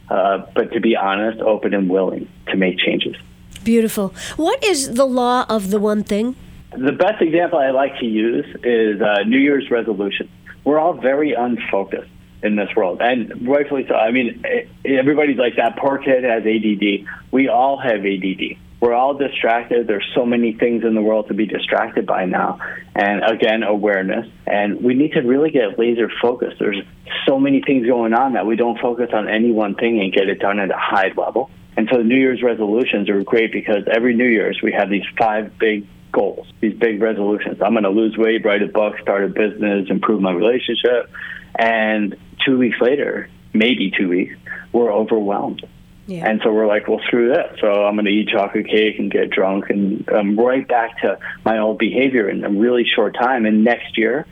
Uh, 0.08 0.46
but 0.54 0.72
to 0.72 0.80
be 0.80 0.94
honest, 0.94 1.40
open, 1.40 1.74
and 1.74 1.90
willing 1.90 2.28
to 2.48 2.56
make 2.56 2.78
changes. 2.78 3.16
Beautiful. 3.64 4.14
What 4.36 4.62
is 4.62 4.94
the 4.94 5.04
law 5.04 5.46
of 5.48 5.70
the 5.70 5.80
one 5.80 6.04
thing? 6.04 6.36
The 6.76 6.92
best 6.92 7.22
example 7.22 7.58
I 7.58 7.70
like 7.70 7.98
to 8.00 8.06
use 8.06 8.44
is 8.62 9.00
uh, 9.00 9.22
New 9.26 9.38
Year's 9.38 9.70
resolution. 9.70 10.28
We're 10.64 10.78
all 10.78 10.92
very 10.92 11.32
unfocused 11.32 12.10
in 12.42 12.56
this 12.56 12.68
world, 12.76 13.00
and 13.00 13.48
rightfully 13.48 13.86
so. 13.88 13.94
I 13.94 14.10
mean, 14.10 14.44
everybody's 14.84 15.38
like 15.38 15.56
that 15.56 15.78
poor 15.78 15.96
kid 15.96 16.24
has 16.24 16.42
ADD. 16.44 17.08
We 17.30 17.48
all 17.48 17.78
have 17.80 18.04
ADD. 18.04 18.58
We're 18.78 18.92
all 18.92 19.14
distracted. 19.14 19.86
There's 19.86 20.06
so 20.14 20.26
many 20.26 20.52
things 20.52 20.84
in 20.84 20.94
the 20.94 21.00
world 21.00 21.28
to 21.28 21.34
be 21.34 21.46
distracted 21.46 22.04
by 22.04 22.26
now. 22.26 22.60
And 22.94 23.24
again, 23.24 23.62
awareness. 23.62 24.28
And 24.46 24.82
we 24.82 24.92
need 24.92 25.12
to 25.12 25.20
really 25.20 25.50
get 25.50 25.78
laser 25.78 26.10
focused. 26.20 26.58
There's 26.58 26.82
so 27.26 27.40
many 27.40 27.62
things 27.62 27.86
going 27.86 28.12
on 28.12 28.34
that 28.34 28.44
we 28.44 28.54
don't 28.54 28.78
focus 28.78 29.10
on 29.14 29.28
any 29.28 29.50
one 29.50 29.76
thing 29.76 30.00
and 30.00 30.12
get 30.12 30.28
it 30.28 30.40
done 30.40 30.58
at 30.60 30.70
a 30.70 30.76
high 30.76 31.12
level. 31.16 31.50
And 31.78 31.88
so 31.90 32.02
New 32.02 32.16
Year's 32.16 32.42
resolutions 32.42 33.08
are 33.08 33.22
great 33.22 33.50
because 33.50 33.84
every 33.90 34.14
New 34.14 34.28
Year's 34.28 34.60
we 34.62 34.72
have 34.72 34.90
these 34.90 35.04
five 35.18 35.58
big 35.58 35.86
goals, 36.16 36.46
these 36.60 36.74
big 36.74 37.00
resolutions. 37.00 37.60
I'm 37.60 37.72
going 37.72 37.84
to 37.84 37.90
lose 37.90 38.16
weight, 38.16 38.44
write 38.44 38.62
a 38.62 38.66
book, 38.66 38.98
start 39.02 39.24
a 39.24 39.28
business, 39.28 39.88
improve 39.90 40.22
my 40.22 40.32
relationship. 40.32 41.10
And 41.58 42.16
two 42.44 42.56
weeks 42.58 42.80
later, 42.80 43.28
maybe 43.52 43.92
two 43.96 44.08
weeks, 44.08 44.34
we're 44.72 44.90
overwhelmed. 44.90 45.66
Yeah. 46.06 46.26
And 46.26 46.40
so 46.42 46.52
we're 46.52 46.66
like, 46.66 46.88
well, 46.88 47.00
screw 47.06 47.34
that. 47.34 47.58
So 47.60 47.84
I'm 47.84 47.96
going 47.96 48.06
to 48.06 48.10
eat 48.10 48.28
chocolate 48.28 48.66
cake 48.66 48.98
and 48.98 49.10
get 49.10 49.30
drunk 49.30 49.68
and 49.68 50.08
I'm 50.08 50.38
right 50.38 50.66
back 50.66 51.00
to 51.02 51.18
my 51.44 51.58
old 51.58 51.78
behavior 51.78 52.30
in 52.30 52.44
a 52.44 52.48
really 52.48 52.86
short 52.94 53.14
time. 53.14 53.44
And 53.44 53.62
next 53.62 53.98
year, 53.98 54.26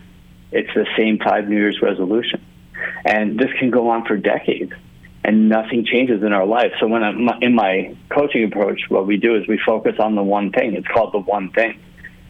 it's 0.51 0.73
the 0.73 0.87
same 0.97 1.19
five 1.19 1.47
New 1.47 1.57
Year's 1.57 1.81
resolution. 1.81 2.43
And 3.03 3.37
this 3.37 3.51
can 3.59 3.69
go 3.69 3.89
on 3.89 4.05
for 4.05 4.17
decades 4.17 4.73
and 5.25 5.49
nothing 5.49 5.83
changes 5.85 6.21
in 6.21 6.33
our 6.33 6.45
life. 6.45 6.71
So 6.79 6.85
when 6.85 7.03
I'm 7.03 7.27
in 7.41 7.55
my 7.55 7.97
coaching 8.09 8.43
approach, 8.43 8.81
what 8.89 9.07
we 9.07 9.17
do 9.17 9.35
is 9.35 9.47
we 9.47 9.59
focus 9.65 9.95
on 9.97 10.13
the 10.13 10.21
one 10.21 10.51
thing. 10.51 10.75
It's 10.75 10.87
called 10.87 11.13
the 11.13 11.19
one 11.19 11.49
thing. 11.49 11.81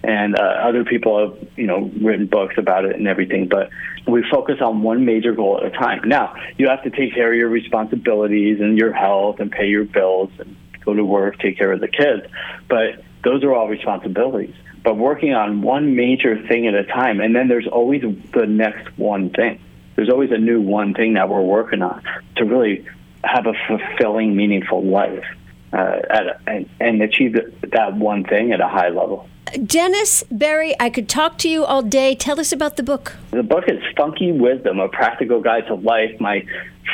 And 0.01 0.39
uh, 0.39 0.41
other 0.41 0.85
people 0.85 1.19
have, 1.19 1.49
you 1.57 1.67
know, 1.67 1.91
written 2.01 2.27
books 2.27 2.55
about 2.57 2.85
it 2.85 2.95
and 2.95 3.05
everything, 3.05 3.49
but 3.49 3.69
we 4.07 4.23
focus 4.31 4.61
on 4.61 4.81
one 4.81 5.03
major 5.03 5.33
goal 5.33 5.57
at 5.57 5.65
a 5.65 5.71
time. 5.71 6.07
Now, 6.07 6.35
you 6.57 6.69
have 6.69 6.83
to 6.83 6.89
take 6.89 7.13
care 7.13 7.33
of 7.33 7.37
your 7.37 7.49
responsibilities 7.49 8.61
and 8.61 8.77
your 8.77 8.93
health 8.93 9.39
and 9.39 9.51
pay 9.51 9.67
your 9.67 9.83
bills 9.83 10.29
and 10.39 10.55
go 10.85 10.93
to 10.93 11.03
work, 11.03 11.39
take 11.39 11.57
care 11.57 11.73
of 11.73 11.81
the 11.81 11.87
kids, 11.87 12.27
but 12.69 13.03
those 13.23 13.43
are 13.43 13.53
all 13.53 13.67
responsibilities. 13.67 14.55
But 14.83 14.95
working 14.95 15.33
on 15.33 15.63
one 15.63 15.95
major 15.95 16.47
thing 16.47 16.67
at 16.67 16.75
a 16.75 16.83
time, 16.83 17.19
and 17.19 17.35
then 17.35 17.47
there's 17.47 17.67
always 17.67 18.03
the 18.31 18.45
next 18.45 18.97
one 18.97 19.31
thing 19.31 19.59
there's 19.95 20.09
always 20.09 20.31
a 20.31 20.37
new 20.37 20.61
one 20.61 20.93
thing 20.93 21.13
that 21.13 21.29
we're 21.29 21.41
working 21.41 21.81
on 21.81 22.01
to 22.37 22.45
really 22.45 22.85
have 23.23 23.47
a 23.47 23.53
fulfilling, 23.67 24.35
meaningful 24.35 24.83
life 24.83 25.25
uh, 25.73 25.99
at, 26.09 26.41
and, 26.47 26.69
and 26.79 27.01
achieve 27.01 27.33
that 27.71 27.95
one 27.95 28.23
thing 28.23 28.51
at 28.51 28.61
a 28.61 28.67
high 28.67 28.89
level. 28.89 29.27
Dennis 29.63 30.23
Berry, 30.31 30.75
I 30.79 30.89
could 30.89 31.07
talk 31.07 31.37
to 31.39 31.49
you 31.49 31.65
all 31.65 31.81
day. 31.81 32.15
Tell 32.15 32.39
us 32.39 32.51
about 32.51 32.77
the 32.77 32.83
book. 32.83 33.15
The 33.31 33.43
book 33.43 33.65
is 33.67 33.79
Funky 33.95 34.31
Wisdom, 34.31 34.79
a 34.79 34.89
practical 34.89 35.39
guide 35.39 35.67
to 35.67 35.75
life. 35.75 36.19
My 36.19 36.45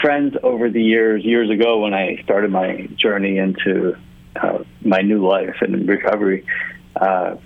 friends 0.01 0.35
over 0.43 0.69
the 0.69 0.81
years, 0.81 1.23
years 1.23 1.49
ago, 1.49 1.79
when 1.79 1.93
I 1.93 2.21
started 2.23 2.51
my 2.51 2.87
journey 2.95 3.37
into 3.37 3.97
uh, 4.35 4.59
my 4.83 5.01
new 5.01 5.25
life 5.25 5.55
and 5.61 5.87
recovery, 5.87 6.45
uh, 6.95 7.37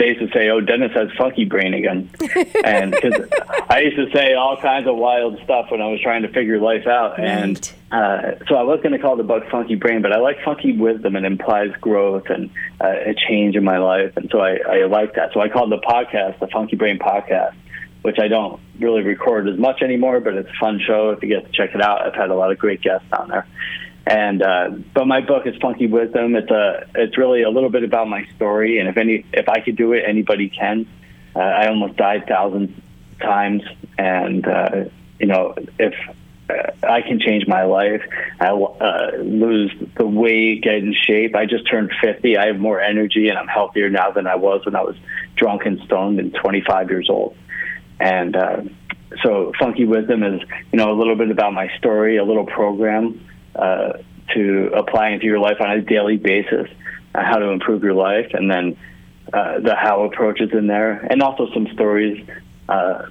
they 0.00 0.08
used 0.08 0.20
to 0.20 0.30
say, 0.32 0.48
"Oh, 0.48 0.60
Dennis 0.60 0.92
has 0.94 1.08
funky 1.18 1.44
brain 1.44 1.74
again," 1.74 2.10
and 2.64 2.90
because 2.90 3.28
I 3.68 3.80
used 3.80 3.96
to 3.96 4.10
say 4.12 4.32
all 4.32 4.56
kinds 4.56 4.88
of 4.88 4.96
wild 4.96 5.38
stuff 5.44 5.70
when 5.70 5.82
I 5.82 5.88
was 5.88 6.00
trying 6.00 6.22
to 6.22 6.28
figure 6.28 6.58
life 6.58 6.86
out, 6.86 7.18
right. 7.18 7.28
and 7.28 7.72
uh, 7.92 8.32
so 8.48 8.54
I 8.54 8.62
was 8.62 8.80
going 8.80 8.92
to 8.92 8.98
call 8.98 9.16
the 9.16 9.22
book 9.22 9.44
"Funky 9.50 9.74
Brain," 9.74 10.00
but 10.00 10.12
I 10.12 10.18
like 10.18 10.42
funky 10.42 10.72
wisdom 10.72 11.16
and 11.16 11.26
implies 11.26 11.70
growth 11.82 12.30
and 12.30 12.50
uh, 12.80 13.10
a 13.10 13.14
change 13.28 13.56
in 13.56 13.62
my 13.62 13.76
life, 13.76 14.16
and 14.16 14.30
so 14.30 14.40
I, 14.40 14.56
I 14.66 14.86
like 14.86 15.14
that. 15.16 15.34
So 15.34 15.40
I 15.40 15.50
called 15.50 15.70
the 15.70 15.78
podcast 15.78 16.40
the 16.40 16.48
Funky 16.48 16.76
Brain 16.76 16.98
Podcast, 16.98 17.54
which 18.00 18.18
I 18.18 18.28
don't 18.28 18.58
really 18.78 19.02
record 19.02 19.48
as 19.48 19.58
much 19.58 19.82
anymore, 19.82 20.20
but 20.20 20.34
it's 20.34 20.48
a 20.48 20.58
fun 20.58 20.80
show 20.84 21.10
if 21.10 21.22
you 21.22 21.28
get 21.28 21.44
to 21.44 21.52
check 21.52 21.74
it 21.74 21.82
out. 21.82 22.06
I've 22.06 22.14
had 22.14 22.30
a 22.30 22.34
lot 22.34 22.50
of 22.50 22.58
great 22.58 22.80
guests 22.80 23.06
on 23.12 23.28
there. 23.28 23.46
And 24.10 24.42
uh, 24.42 24.70
but 24.92 25.06
my 25.06 25.20
book 25.20 25.46
is 25.46 25.54
Funky 25.62 25.86
Wisdom. 25.86 26.34
It's 26.34 26.50
a 26.50 26.84
it's 26.96 27.16
really 27.16 27.42
a 27.42 27.48
little 27.48 27.70
bit 27.70 27.84
about 27.84 28.08
my 28.08 28.26
story, 28.34 28.80
and 28.80 28.88
if 28.88 28.96
any 28.96 29.24
if 29.32 29.48
I 29.48 29.60
could 29.60 29.76
do 29.76 29.92
it, 29.92 30.02
anybody 30.04 30.48
can. 30.48 30.88
Uh, 31.36 31.38
I 31.38 31.68
almost 31.68 31.94
died 31.96 32.24
thousands 32.26 32.76
times, 33.20 33.62
and 33.96 34.44
uh, 34.48 34.84
you 35.20 35.28
know 35.28 35.54
if 35.78 35.94
uh, 36.50 36.72
I 36.84 37.02
can 37.02 37.20
change 37.20 37.46
my 37.46 37.62
life. 37.62 38.02
I 38.40 38.48
uh, 38.48 39.18
lose 39.18 39.72
the 39.96 40.08
weight, 40.08 40.64
get 40.64 40.74
in 40.74 40.92
shape. 40.92 41.36
I 41.36 41.46
just 41.46 41.70
turned 41.70 41.92
50. 42.02 42.36
I 42.36 42.46
have 42.46 42.58
more 42.58 42.80
energy 42.80 43.28
and 43.28 43.38
I'm 43.38 43.46
healthier 43.46 43.90
now 43.90 44.10
than 44.10 44.26
I 44.26 44.34
was 44.34 44.64
when 44.64 44.74
I 44.74 44.82
was 44.82 44.96
drunk 45.36 45.66
and 45.66 45.78
stoned 45.82 46.18
and 46.18 46.34
25 46.34 46.90
years 46.90 47.08
old. 47.08 47.36
And 48.00 48.34
uh, 48.34 48.62
so, 49.22 49.52
Funky 49.60 49.84
Wisdom 49.84 50.24
is, 50.24 50.40
you 50.72 50.78
know, 50.78 50.90
a 50.90 50.96
little 50.96 51.14
bit 51.14 51.30
about 51.30 51.52
my 51.52 51.68
story, 51.78 52.16
a 52.16 52.24
little 52.24 52.46
program 52.46 53.20
uh, 53.56 53.94
to 54.34 54.70
apply 54.74 55.10
into 55.10 55.26
your 55.26 55.38
life 55.38 55.56
on 55.60 55.70
a 55.70 55.80
daily 55.80 56.16
basis, 56.16 56.68
uh, 57.14 57.22
how 57.24 57.36
to 57.36 57.46
improve 57.46 57.82
your 57.82 57.94
life, 57.94 58.30
and 58.32 58.50
then 58.50 58.76
uh, 59.32 59.60
the 59.60 59.74
how 59.74 60.04
approaches 60.04 60.50
in 60.52 60.66
there, 60.66 61.06
and 61.10 61.22
also 61.22 61.52
some 61.52 61.66
stories, 61.72 62.24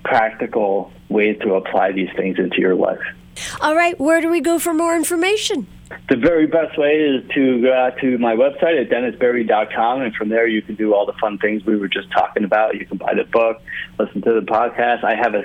practical 0.06 0.92
ways 1.10 1.38
to 1.42 1.56
apply 1.56 1.92
these 1.92 2.10
things 2.16 2.40
into 2.40 2.60
your 2.60 2.76
life. 2.76 3.02
All 3.62 3.76
right, 3.76 4.00
where 4.00 4.22
do 4.22 4.30
we 4.30 4.42
go 4.42 4.60
for 4.60 4.74
more 4.74 4.96
information? 4.96 5.68
The 6.10 6.18
very 6.18 6.46
best 6.46 6.78
way 6.78 6.98
is 6.98 7.28
to 7.34 7.62
go 7.62 7.74
out 7.74 7.98
to 8.00 8.18
my 8.20 8.36
website 8.36 8.80
at 8.80 8.90
dennisberry.com, 8.90 10.02
and 10.02 10.16
from 10.16 10.30
there 10.30 10.48
you 10.48 10.62
can 10.62 10.76
do 10.76 10.94
all 10.94 11.06
the 11.06 11.14
fun 11.14 11.38
things 11.40 11.66
we 11.66 11.76
were 11.76 11.88
just 11.88 12.12
talking 12.12 12.44
about. 12.44 12.76
You 12.76 12.86
can 12.86 12.98
buy 12.98 13.14
the 13.14 13.24
book, 13.24 13.62
listen 13.98 14.22
to 14.22 14.34
the 14.34 14.46
podcast. 14.46 15.04
I 15.04 15.16
have 15.16 15.34
a 15.34 15.44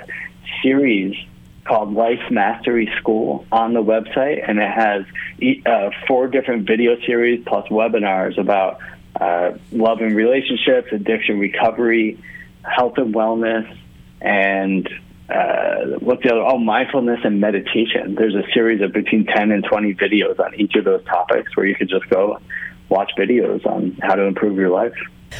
series 0.61 1.15
called 1.65 1.93
Life 1.93 2.31
Mastery 2.31 2.91
School 2.99 3.45
on 3.51 3.73
the 3.73 3.81
website, 3.81 4.47
and 4.47 4.59
it 4.59 4.69
has 4.69 5.05
uh, 5.65 5.89
four 6.07 6.27
different 6.27 6.67
video 6.67 6.95
series 7.05 7.43
plus 7.45 7.67
webinars 7.69 8.37
about 8.37 8.79
uh, 9.19 9.57
love 9.71 9.99
and 10.01 10.15
relationships, 10.15 10.89
addiction 10.91 11.39
recovery, 11.39 12.19
health 12.63 12.97
and 12.97 13.13
wellness, 13.13 13.77
and 14.21 14.87
uh, 15.29 15.97
what's 15.99 16.21
the 16.23 16.31
other? 16.31 16.41
Oh, 16.41 16.59
mindfulness 16.59 17.21
and 17.23 17.41
meditation. 17.41 18.15
There's 18.15 18.35
a 18.35 18.43
series 18.53 18.81
of 18.81 18.93
between 18.93 19.25
10 19.25 19.51
and 19.51 19.63
20 19.63 19.95
videos 19.95 20.39
on 20.39 20.53
each 20.55 20.75
of 20.75 20.85
those 20.85 21.03
topics 21.05 21.55
where 21.57 21.65
you 21.65 21.75
could 21.75 21.89
just 21.89 22.07
go 22.09 22.39
watch 22.89 23.11
videos 23.17 23.65
on 23.65 23.97
how 24.01 24.13
to 24.13 24.23
improve 24.23 24.57
your 24.57 24.69
life. 24.69 24.93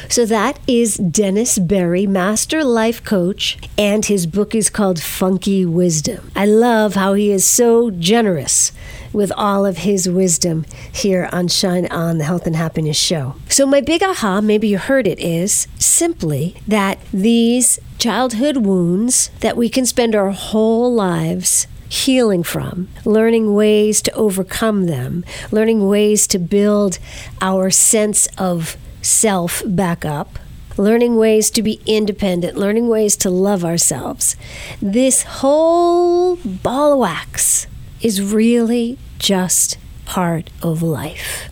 So 0.10 0.25
that 0.25 0.60
is 0.67 0.95
Dennis 0.95 1.60
Berry, 1.60 2.05
Master 2.05 2.63
Life 2.63 3.03
Coach, 3.03 3.58
and 3.77 4.05
his 4.05 4.25
book 4.25 4.55
is 4.55 4.69
called 4.69 5.01
Funky 5.01 5.65
Wisdom. 5.65 6.31
I 6.36 6.45
love 6.45 6.95
how 6.95 7.13
he 7.13 7.31
is 7.31 7.45
so 7.45 7.91
generous 7.91 8.71
with 9.13 9.31
all 9.38 9.65
of 9.65 9.79
his 9.79 10.10
wisdom 10.10 10.65
here 10.91 11.29
on 11.31 11.47
Shine 11.47 11.88
On, 11.88 12.17
the 12.17 12.25
Health 12.25 12.45
and 12.45 12.55
Happiness 12.55 12.97
Show. 12.97 13.36
So, 13.49 13.65
my 13.65 13.81
big 13.81 14.03
aha, 14.03 14.41
maybe 14.41 14.67
you 14.67 14.77
heard 14.77 15.08
it, 15.08 15.19
is 15.19 15.67
simply 15.79 16.58
that 16.67 16.99
these 17.13 17.79
childhood 17.97 18.58
wounds 18.58 19.29
that 19.39 19.58
we 19.58 19.69
can 19.69 19.86
spend 19.86 20.15
our 20.15 20.31
whole 20.31 20.93
lives 20.93 21.67
healing 21.88 22.43
from, 22.43 22.89
learning 23.05 23.53
ways 23.53 24.01
to 24.01 24.12
overcome 24.13 24.86
them, 24.86 25.23
learning 25.51 25.88
ways 25.88 26.27
to 26.27 26.39
build 26.39 26.99
our 27.41 27.69
sense 27.69 28.27
of 28.38 28.75
self 29.06 29.62
back 29.65 30.04
up, 30.04 30.39
learning 30.78 31.15
ways 31.15 31.50
to 31.52 31.62
be 31.62 31.80
independent, 31.86 32.58
learning 32.58 32.88
ways 32.88 33.15
to 33.18 33.30
love 33.30 33.63
ourselves. 33.63 34.36
This 34.82 35.24
whole 35.24 36.38
ball 36.38 36.94
of 36.94 37.00
wax 37.00 37.68
is 38.02 38.22
really 38.22 38.98
just 39.20 39.78
part 40.06 40.50
of 40.62 40.82
life. 40.82 41.50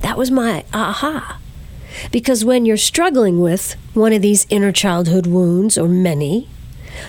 That 0.00 0.18
was 0.18 0.30
my 0.30 0.64
aha. 0.72 1.38
Because 2.10 2.44
when 2.44 2.64
you're 2.64 2.76
struggling 2.76 3.40
with 3.40 3.76
one 3.94 4.12
of 4.12 4.22
these 4.22 4.46
inner 4.50 4.72
childhood 4.72 5.26
wounds, 5.26 5.78
or 5.78 5.88
many, 5.88 6.48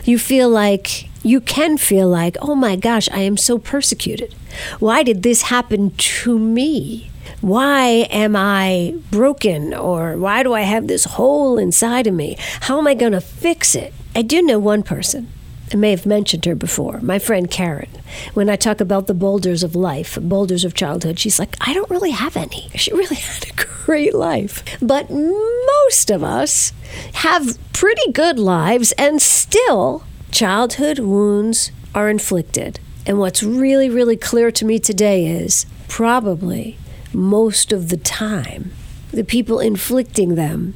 you 0.03 0.19
feel 0.19 0.49
like, 0.49 1.09
you 1.23 1.41
can 1.41 1.77
feel 1.77 2.07
like, 2.07 2.37
oh 2.41 2.53
my 2.53 2.75
gosh, 2.75 3.09
I 3.11 3.21
am 3.21 3.37
so 3.37 3.57
persecuted. 3.57 4.35
Why 4.79 5.03
did 5.03 5.23
this 5.23 5.43
happen 5.43 5.91
to 5.91 6.37
me? 6.37 7.09
Why 7.45 8.07
am 8.09 8.35
I 8.35 8.95
broken? 9.11 9.71
Or 9.71 10.17
why 10.17 10.41
do 10.41 10.53
I 10.53 10.61
have 10.61 10.87
this 10.87 11.05
hole 11.05 11.59
inside 11.59 12.07
of 12.07 12.15
me? 12.15 12.37
How 12.61 12.79
am 12.79 12.87
I 12.87 12.95
going 12.95 13.11
to 13.11 13.21
fix 13.21 13.75
it? 13.75 13.93
I 14.15 14.23
do 14.23 14.41
know 14.41 14.57
one 14.57 14.81
person 14.81 15.31
I 15.71 15.75
may 15.75 15.91
have 15.91 16.07
mentioned 16.07 16.45
her 16.45 16.55
before, 16.55 17.01
my 17.01 17.19
friend 17.19 17.51
Karen. 17.51 17.91
When 18.33 18.49
I 18.49 18.55
talk 18.55 18.81
about 18.81 19.05
the 19.05 19.13
boulders 19.13 19.61
of 19.61 19.75
life, 19.75 20.17
boulders 20.19 20.65
of 20.65 20.73
childhood, 20.73 21.19
she's 21.19 21.37
like, 21.37 21.55
I 21.61 21.75
don't 21.75 21.91
really 21.91 22.09
have 22.09 22.35
any. 22.35 22.71
She 22.73 22.91
really 22.91 23.15
had 23.17 23.47
a 23.47 23.53
great 23.85 24.15
life. 24.15 24.63
But 24.81 25.11
most 25.11 26.09
of 26.09 26.23
us 26.23 26.73
have 27.13 27.59
pretty 27.73 28.11
good 28.11 28.39
lives, 28.39 28.91
and 28.93 29.21
still, 29.21 30.03
childhood 30.31 30.97
wounds 30.97 31.71
are 31.93 32.09
inflicted. 32.09 32.79
And 33.05 33.19
what's 33.19 33.43
really, 33.43 33.87
really 33.87 34.17
clear 34.17 34.49
to 34.49 34.65
me 34.65 34.79
today 34.79 35.27
is 35.27 35.67
probably 35.87 36.79
most 37.15 37.71
of 37.71 37.89
the 37.89 37.97
time, 37.97 38.71
the 39.11 39.23
people 39.23 39.59
inflicting 39.59 40.35
them 40.35 40.73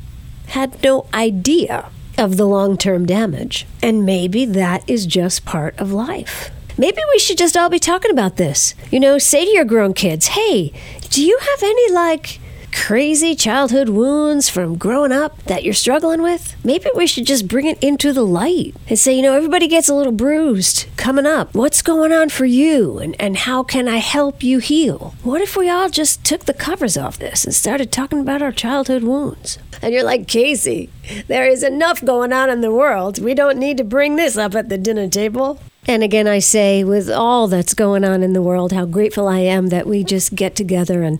had 0.47 0.81
no 0.83 1.05
idea 1.13 1.89
of 2.17 2.37
the 2.37 2.45
long 2.45 2.77
term 2.77 3.05
damage. 3.05 3.65
And 3.81 4.05
maybe 4.05 4.45
that 4.45 4.87
is 4.89 5.05
just 5.05 5.45
part 5.45 5.77
of 5.79 5.91
life. 5.91 6.51
Maybe 6.77 7.01
we 7.11 7.19
should 7.19 7.37
just 7.37 7.57
all 7.57 7.69
be 7.69 7.79
talking 7.79 8.11
about 8.11 8.37
this. 8.37 8.73
You 8.89 8.99
know, 8.99 9.17
say 9.17 9.45
to 9.45 9.51
your 9.51 9.65
grown 9.65 9.93
kids, 9.93 10.27
hey, 10.27 10.71
do 11.09 11.23
you 11.23 11.37
have 11.37 11.63
any 11.63 11.91
like 11.91 12.39
crazy 12.71 13.35
childhood 13.35 13.89
wounds 13.89 14.49
from 14.49 14.77
growing 14.77 15.11
up 15.11 15.41
that 15.43 15.63
you're 15.63 15.73
struggling 15.73 16.21
with, 16.21 16.55
maybe 16.63 16.89
we 16.95 17.07
should 17.07 17.25
just 17.25 17.47
bring 17.47 17.65
it 17.65 17.81
into 17.83 18.13
the 18.13 18.25
light 18.25 18.75
and 18.87 18.97
say, 18.97 19.15
you 19.15 19.21
know, 19.21 19.33
everybody 19.33 19.67
gets 19.67 19.89
a 19.89 19.93
little 19.93 20.11
bruised 20.11 20.87
coming 20.97 21.25
up. 21.25 21.53
What's 21.53 21.81
going 21.81 22.11
on 22.11 22.29
for 22.29 22.45
you? 22.45 22.99
And, 22.99 23.15
and 23.19 23.37
how 23.37 23.63
can 23.63 23.87
I 23.87 23.97
help 23.97 24.43
you 24.43 24.59
heal? 24.59 25.15
What 25.23 25.41
if 25.41 25.55
we 25.55 25.69
all 25.69 25.89
just 25.89 26.23
took 26.23 26.45
the 26.45 26.53
covers 26.53 26.97
off 26.97 27.19
this 27.19 27.45
and 27.45 27.53
started 27.53 27.91
talking 27.91 28.19
about 28.19 28.41
our 28.41 28.51
childhood 28.51 29.03
wounds? 29.03 29.57
And 29.81 29.93
you're 29.93 30.03
like, 30.03 30.27
Casey, 30.27 30.89
there 31.27 31.47
is 31.47 31.63
enough 31.63 32.03
going 32.03 32.33
on 32.33 32.49
in 32.49 32.61
the 32.61 32.71
world. 32.71 33.19
We 33.19 33.33
don't 33.33 33.57
need 33.57 33.77
to 33.77 33.83
bring 33.83 34.15
this 34.15 34.37
up 34.37 34.55
at 34.55 34.69
the 34.69 34.77
dinner 34.77 35.07
table. 35.07 35.59
And 35.87 36.03
again, 36.03 36.27
I 36.27 36.39
say, 36.39 36.83
with 36.83 37.09
all 37.09 37.47
that's 37.47 37.73
going 37.73 38.03
on 38.03 38.21
in 38.21 38.33
the 38.33 38.41
world, 38.41 38.73
how 38.73 38.85
grateful 38.85 39.27
I 39.27 39.39
am 39.39 39.67
that 39.67 39.87
we 39.87 40.03
just 40.03 40.35
get 40.35 40.55
together 40.55 41.01
and 41.03 41.19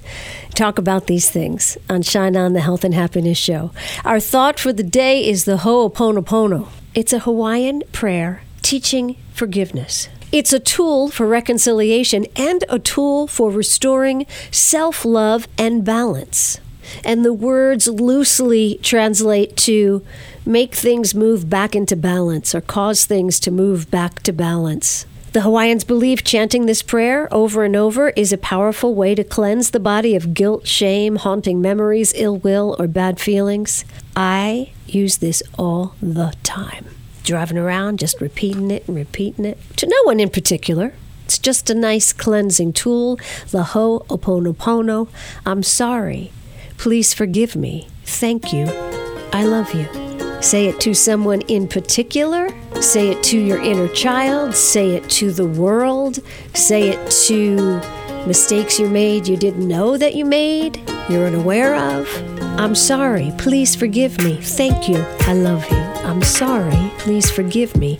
talk 0.53 0.77
about 0.77 1.07
these 1.07 1.29
things 1.29 1.77
on 1.89 2.01
Shine 2.01 2.35
On 2.35 2.53
the 2.53 2.59
Health 2.59 2.83
and 2.83 2.93
Happiness 2.93 3.37
Show. 3.37 3.71
Our 4.05 4.19
thought 4.19 4.59
for 4.59 4.71
the 4.71 4.83
day 4.83 5.27
is 5.27 5.45
the 5.45 5.57
Ho'oponopono. 5.57 6.67
It's 6.93 7.13
a 7.13 7.19
Hawaiian 7.19 7.83
prayer 7.91 8.43
teaching 8.61 9.15
forgiveness. 9.33 10.09
It's 10.31 10.53
a 10.53 10.59
tool 10.59 11.09
for 11.09 11.25
reconciliation 11.25 12.27
and 12.35 12.63
a 12.69 12.77
tool 12.77 13.25
for 13.25 13.49
restoring 13.49 14.27
self 14.51 15.03
love 15.03 15.47
and 15.57 15.83
balance. 15.83 16.59
And 17.03 17.23
the 17.23 17.33
words 17.33 17.87
loosely 17.87 18.79
translate 18.81 19.55
to 19.57 20.03
make 20.45 20.75
things 20.75 21.13
move 21.13 21.49
back 21.49 21.75
into 21.75 21.95
balance 21.95 22.55
or 22.55 22.61
cause 22.61 23.05
things 23.05 23.39
to 23.41 23.51
move 23.51 23.89
back 23.91 24.21
to 24.23 24.33
balance. 24.33 25.05
The 25.31 25.41
Hawaiians 25.41 25.83
believe 25.83 26.23
chanting 26.23 26.65
this 26.65 26.81
prayer 26.81 27.31
over 27.31 27.63
and 27.63 27.75
over 27.75 28.09
is 28.09 28.33
a 28.33 28.37
powerful 28.37 28.95
way 28.95 29.13
to 29.13 29.23
cleanse 29.23 29.69
the 29.69 29.79
body 29.79 30.15
of 30.15 30.33
guilt, 30.33 30.65
shame, 30.65 31.17
haunting 31.17 31.61
memories, 31.61 32.13
ill 32.15 32.37
will, 32.37 32.75
or 32.79 32.87
bad 32.87 33.19
feelings. 33.19 33.85
I 34.15 34.71
use 34.87 35.17
this 35.17 35.43
all 35.55 35.93
the 36.01 36.33
time. 36.41 36.87
Driving 37.23 37.59
around, 37.59 37.99
just 37.99 38.19
repeating 38.19 38.71
it 38.71 38.87
and 38.87 38.97
repeating 38.97 39.45
it. 39.45 39.59
To 39.77 39.85
no 39.85 39.97
one 40.05 40.19
in 40.19 40.31
particular. 40.31 40.93
It's 41.25 41.37
just 41.37 41.69
a 41.69 41.75
nice 41.75 42.11
cleansing 42.11 42.73
tool. 42.73 43.17
The 43.51 43.65
Ho'oponopono. 43.65 45.09
I'm 45.45 45.61
sorry. 45.61 46.31
Please 46.79 47.13
forgive 47.13 47.57
me. 47.57 47.87
Thank 48.05 48.53
you. 48.53 48.65
I 49.33 49.43
love 49.43 49.73
you. 49.73 49.85
Say 50.41 50.67
it 50.67 50.79
to 50.79 50.93
someone 50.93 51.41
in 51.41 51.67
particular. 51.67 52.49
Say 52.81 53.09
it 53.09 53.21
to 53.23 53.37
your 53.37 53.61
inner 53.61 53.89
child. 53.89 54.55
Say 54.55 54.91
it 54.95 55.09
to 55.09 55.31
the 55.31 55.45
world. 55.45 56.19
Say 56.53 56.89
it 56.89 57.11
to 57.27 57.81
mistakes 58.25 58.79
you 58.79 58.89
made 58.89 59.27
you 59.27 59.35
didn't 59.35 59.67
know 59.67 59.97
that 59.97 60.15
you 60.15 60.23
made, 60.23 60.81
you're 61.09 61.25
unaware 61.25 61.75
of. 61.75 62.07
I'm 62.59 62.75
sorry. 62.75 63.33
Please 63.37 63.75
forgive 63.75 64.17
me. 64.23 64.37
Thank 64.41 64.87
you. 64.87 65.03
I 65.21 65.33
love 65.33 65.69
you. 65.69 65.77
I'm 66.07 66.21
sorry. 66.21 66.91
Please 66.99 67.29
forgive 67.29 67.75
me. 67.75 67.97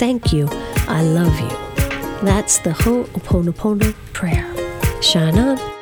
Thank 0.00 0.34
you. 0.34 0.48
I 0.86 1.02
love 1.02 1.38
you. 1.40 2.26
That's 2.26 2.58
the 2.58 2.70
Ho'oponopono 2.70 3.94
prayer. 4.12 4.46
Shine 5.00 5.38
on. 5.38 5.77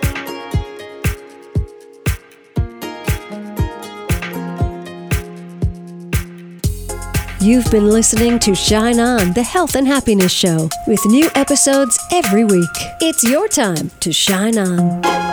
You've 7.46 7.70
been 7.70 7.88
listening 7.90 8.40
to 8.40 8.56
Shine 8.56 8.98
On, 8.98 9.32
the 9.32 9.42
health 9.44 9.76
and 9.76 9.86
happiness 9.86 10.32
show, 10.32 10.68
with 10.88 11.06
new 11.06 11.30
episodes 11.36 11.96
every 12.10 12.42
week. 12.42 12.76
It's 13.00 13.22
your 13.22 13.46
time 13.46 13.92
to 14.00 14.12
shine 14.12 14.58
on. 14.58 15.25